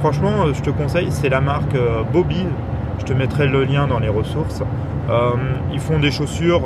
franchement, 0.00 0.52
je 0.52 0.60
te 0.60 0.70
conseille, 0.70 1.08
c'est 1.10 1.30
la 1.30 1.40
marque 1.40 1.76
Bobby. 2.12 2.44
Je 2.98 3.04
te 3.04 3.12
mettrai 3.12 3.46
le 3.46 3.64
lien 3.64 3.86
dans 3.86 3.98
les 3.98 4.08
ressources. 4.08 4.62
ils 5.72 5.80
font 5.80 5.98
des 5.98 6.10
chaussures 6.10 6.62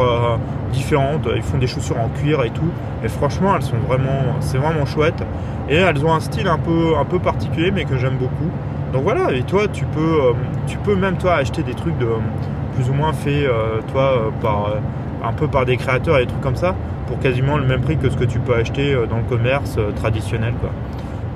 différentes. 0.72 1.28
Ils 1.34 1.42
font 1.42 1.58
des 1.58 1.66
chaussures 1.66 2.00
en 2.00 2.08
cuir 2.08 2.42
et 2.42 2.50
tout. 2.50 2.70
Et 3.04 3.08
franchement, 3.08 3.54
elles 3.56 3.62
sont 3.62 3.78
vraiment, 3.86 4.36
c'est 4.40 4.58
vraiment 4.58 4.86
chouette. 4.86 5.22
Et 5.68 5.76
elles 5.76 6.04
ont 6.04 6.12
un 6.12 6.20
style 6.20 6.48
un 6.48 6.58
peu, 6.58 7.18
particulier, 7.18 7.70
mais 7.70 7.84
que 7.84 7.96
j'aime 7.96 8.16
beaucoup. 8.16 8.50
Donc 8.92 9.04
voilà. 9.04 9.32
Et 9.32 9.42
toi, 9.42 9.68
tu 9.68 9.84
peux, 9.86 10.00
euh, 10.00 10.32
tu 10.66 10.76
peux 10.78 10.94
même 10.94 11.16
toi 11.16 11.34
acheter 11.34 11.62
des 11.62 11.74
trucs 11.74 11.96
de 11.98 12.08
plus 12.74 12.90
ou 12.90 12.94
moins 12.94 13.12
faits, 13.12 13.46
euh, 13.46 13.80
toi, 13.92 14.02
euh, 14.02 14.30
par 14.40 14.74
un 15.24 15.32
peu 15.32 15.46
par 15.46 15.64
des 15.64 15.76
créateurs 15.76 16.16
et 16.18 16.22
des 16.22 16.26
trucs 16.26 16.40
comme 16.40 16.56
ça, 16.56 16.74
pour 17.06 17.18
quasiment 17.20 17.56
le 17.56 17.64
même 17.64 17.80
prix 17.80 17.96
que 17.96 18.10
ce 18.10 18.16
que 18.16 18.24
tu 18.24 18.40
peux 18.40 18.54
acheter 18.54 18.94
dans 19.08 19.18
le 19.18 19.22
commerce 19.28 19.78
traditionnel. 19.96 20.52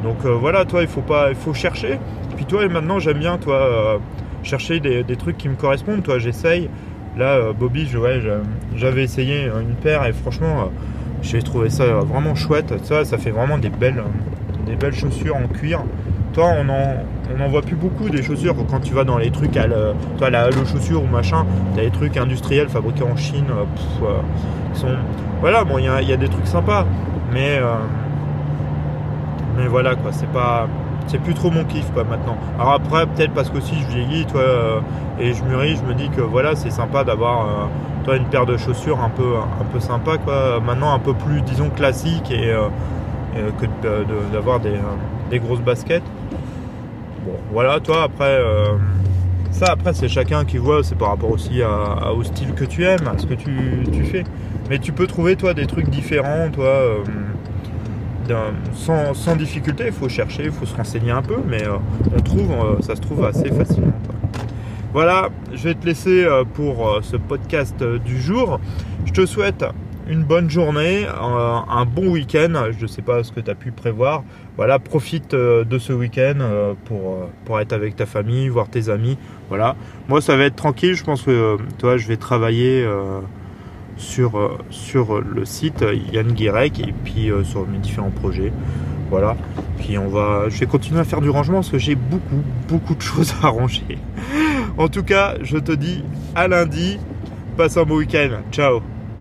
Donc 0.02 0.24
voilà, 0.24 0.64
toi, 0.64 0.82
il 0.82 0.88
faut 0.88 1.02
pas, 1.02 1.30
il 1.30 1.37
faut 1.37 1.54
chercher. 1.54 2.00
Puis 2.35 2.46
toi, 2.46 2.66
maintenant, 2.68 2.98
j'aime 2.98 3.18
bien, 3.18 3.38
toi, 3.38 3.98
chercher 4.46 4.80
des, 4.80 5.02
des, 5.02 5.16
trucs 5.16 5.37
qui 5.37 5.48
me 5.48 5.56
correspondent. 5.56 6.02
Toi, 6.02 6.18
j'essaye. 6.18 6.70
Là, 7.16 7.37
euh, 7.37 7.52
Bobby, 7.52 7.88
j'avais 8.76 9.02
essayé 9.02 9.44
une 9.46 9.74
paire 9.74 10.04
et 10.06 10.12
franchement, 10.12 10.61
euh, 10.61 10.64
j'ai 11.22 11.42
trouvé 11.42 11.70
ça 11.70 11.85
vraiment 11.87 12.35
chouette. 12.35 12.74
Ça, 12.85 13.04
ça 13.04 13.18
fait 13.18 13.30
vraiment 13.30 13.59
des 13.59 13.70
belles, 13.70 14.02
des 14.66 14.76
belles 14.76 14.94
chaussures 14.94 15.37
en 15.37 15.48
cuir. 15.48 15.82
Toi, 16.35 16.50
on 16.59 16.68
en, 16.68 16.96
on 17.38 17.48
voit 17.48 17.62
plus 17.62 17.76
beaucoup 17.76 18.11
des 18.11 18.22
chaussures 18.22 18.54
quand 18.68 18.80
tu 18.80 18.92
vas 18.92 19.04
dans 19.04 19.16
les 19.16 19.30
trucs 19.30 19.56
à 19.56 19.66
le, 19.66 19.94
toi, 20.18 20.28
la 20.28 20.42
Halo 20.42 20.64
chaussures 20.66 21.02
ou 21.02 21.06
machin. 21.06 21.46
T'as 21.74 21.82
des 21.82 21.90
trucs 21.90 22.16
industriels 22.16 22.68
fabriqués 22.68 23.04
en 23.04 23.16
Chine. 23.16 23.46
Euh, 23.50 24.20
sont, 24.74 24.94
voilà, 25.40 25.64
bon, 25.64 25.78
il 25.78 25.85
y, 25.85 26.06
y 26.06 26.12
a, 26.12 26.16
des 26.18 26.28
trucs 26.28 26.46
sympas, 26.46 26.87
mais 27.32 27.61
mais 29.56 29.66
voilà 29.68 29.94
quoi, 29.94 30.12
c'est 30.12 30.30
pas 30.30 30.68
c'est 31.07 31.19
plus 31.19 31.35
trop 31.35 31.51
mon 31.51 31.64
kiff 31.64 31.90
quoi 31.92 32.05
maintenant. 32.05 32.37
Alors 32.59 32.73
après 32.73 33.07
peut-être 33.07 33.33
parce 33.33 33.51
que 33.51 33.61
si 33.61 33.75
je 33.81 33.87
vieillis 33.87 34.27
toi 34.27 34.40
euh, 34.40 34.81
et 35.21 35.33
je 35.33 35.45
mûris, 35.45 35.77
je 35.77 35.83
me 35.83 35.95
dis 35.95 36.09
que 36.11 36.21
voilà 36.21 36.57
c'est 36.57 36.71
sympa 36.71 37.05
d'avoir 37.05 37.69
euh, 38.09 38.16
une 38.16 38.27
paire 38.27 38.47
de 38.47 38.57
chaussures 38.57 39.01
un 39.01 39.11
peu 39.11 39.37
un 39.37 39.64
peu 39.73 39.81
sympa 39.81 40.19
quoi. 40.19 40.61
Maintenant 40.61 40.92
un 40.92 40.99
peu 40.99 41.14
plus 41.14 41.42
disons 41.42 41.71
classique 41.71 42.31
et, 42.31 42.51
euh, 42.51 42.69
que 43.61 43.66
d'avoir 44.33 44.61
des, 44.61 44.75
des, 45.31 45.38
grosses 45.38 45.61
baskets. 45.61 46.03
Bon 47.25 47.35
voilà 47.53 47.81
toi 47.81 48.05
après 48.05 48.38
ça 49.51 49.66
après 49.73 49.92
c'est 49.92 50.09
chacun 50.09 50.45
qui 50.45 50.59
voit, 50.59 50.83
c'est 50.83 50.97
par 50.97 51.11
rapport 51.11 51.31
aussi 51.31 51.61
au 52.16 52.23
style 52.25 52.55
que 52.55 52.64
tu 52.64 52.85
aimes, 52.85 53.09
à 53.09 53.19
ce 53.19 53.27
que 53.27 53.35
tu, 53.35 53.87
tu, 53.92 54.05
fais. 54.05 54.25
Mais 54.71 54.79
tu 54.79 54.92
peux 54.92 55.07
trouver 55.07 55.37
toi 55.37 55.55
des 55.55 55.66
trucs 55.66 55.90
différents 55.90 56.49
toi 56.51 56.71
sans, 58.75 59.37
difficulté. 59.37 59.85
Il 59.87 59.93
faut 59.93 60.09
chercher, 60.09 60.45
il 60.45 60.53
faut 60.53 60.67
se 60.67 60.77
renseigner 60.77 61.11
un 61.11 61.23
peu, 61.23 61.37
mais 61.47 61.62
on 62.17 62.21
trouve, 62.21 62.81
ça 62.81 62.97
se 62.97 63.01
trouve 63.01 63.25
assez 63.25 63.51
facilement. 63.51 63.93
Voilà, 64.93 65.29
je 65.53 65.65
vais 65.65 65.75
te 65.75 65.85
laisser 65.85 66.27
pour 66.55 67.01
ce 67.03 67.17
podcast 67.17 67.83
du 67.83 68.21
jour. 68.21 68.61
Je 69.05 69.12
te 69.12 69.27
souhaite 69.27 69.65
une 70.09 70.23
bonne 70.23 70.49
journée, 70.49 71.07
un, 71.07 71.85
bon 71.85 72.11
week-end. 72.11 72.71
Je 72.77 72.83
ne 72.83 72.87
sais 72.87 73.03
pas 73.03 73.25
ce 73.25 73.33
que 73.33 73.41
tu 73.41 73.51
as 73.51 73.55
pu 73.55 73.73
prévoir. 73.73 74.23
Voilà, 74.57 74.79
profite 74.79 75.35
euh, 75.35 75.65
de 75.65 75.79
ce 75.79 75.93
week-end 75.93 76.39
euh, 76.41 76.75
pour, 76.85 77.12
euh, 77.12 77.27
pour 77.45 77.61
être 77.61 77.73
avec 77.73 77.97
ta 77.97 78.07
famille, 78.07 78.49
voir 78.49 78.69
tes 78.69 78.89
amis. 78.89 79.19
Voilà. 79.49 79.77
Moi, 80.09 80.21
ça 80.21 80.37
va 80.37 80.45
être 80.45 80.57
tranquille. 80.57 80.95
Je 80.95 81.05
pense 81.05 81.23
que 81.23 81.59
toi, 81.79 81.97
je 81.97 82.07
vais 82.07 82.17
travailler 82.17 82.87
sur, 83.96 84.59
sur 84.70 85.20
le 85.20 85.44
site 85.44 85.85
Yann 86.12 86.32
Guirec 86.32 86.80
et 86.80 86.94
puis 87.04 87.30
sur 87.44 87.66
mes 87.66 87.78
différents 87.78 88.11
projets. 88.11 88.52
Voilà. 89.11 89.37
Puis 89.78 89.98
on 89.98 90.09
va, 90.09 90.48
je 90.48 90.59
vais 90.59 90.66
continuer 90.66 91.00
à 91.00 91.04
faire 91.04 91.20
du 91.20 91.30
rangement 91.30 91.59
parce 91.59 91.70
que 91.70 91.78
j'ai 91.78 91.94
beaucoup, 91.94 92.42
beaucoup 92.68 92.94
de 92.94 93.02
choses 93.02 93.35
à 93.42 93.48
ranger. 93.48 93.98
En 94.78 94.88
tout 94.88 95.02
cas, 95.02 95.37
je 95.42 95.59
te 95.59 95.72
dis 95.72 96.02
à 96.35 96.48
lundi. 96.48 96.98
Passe 97.56 97.76
un 97.76 97.85
bon 97.85 97.96
week-end. 97.96 98.42
Ciao 98.52 98.82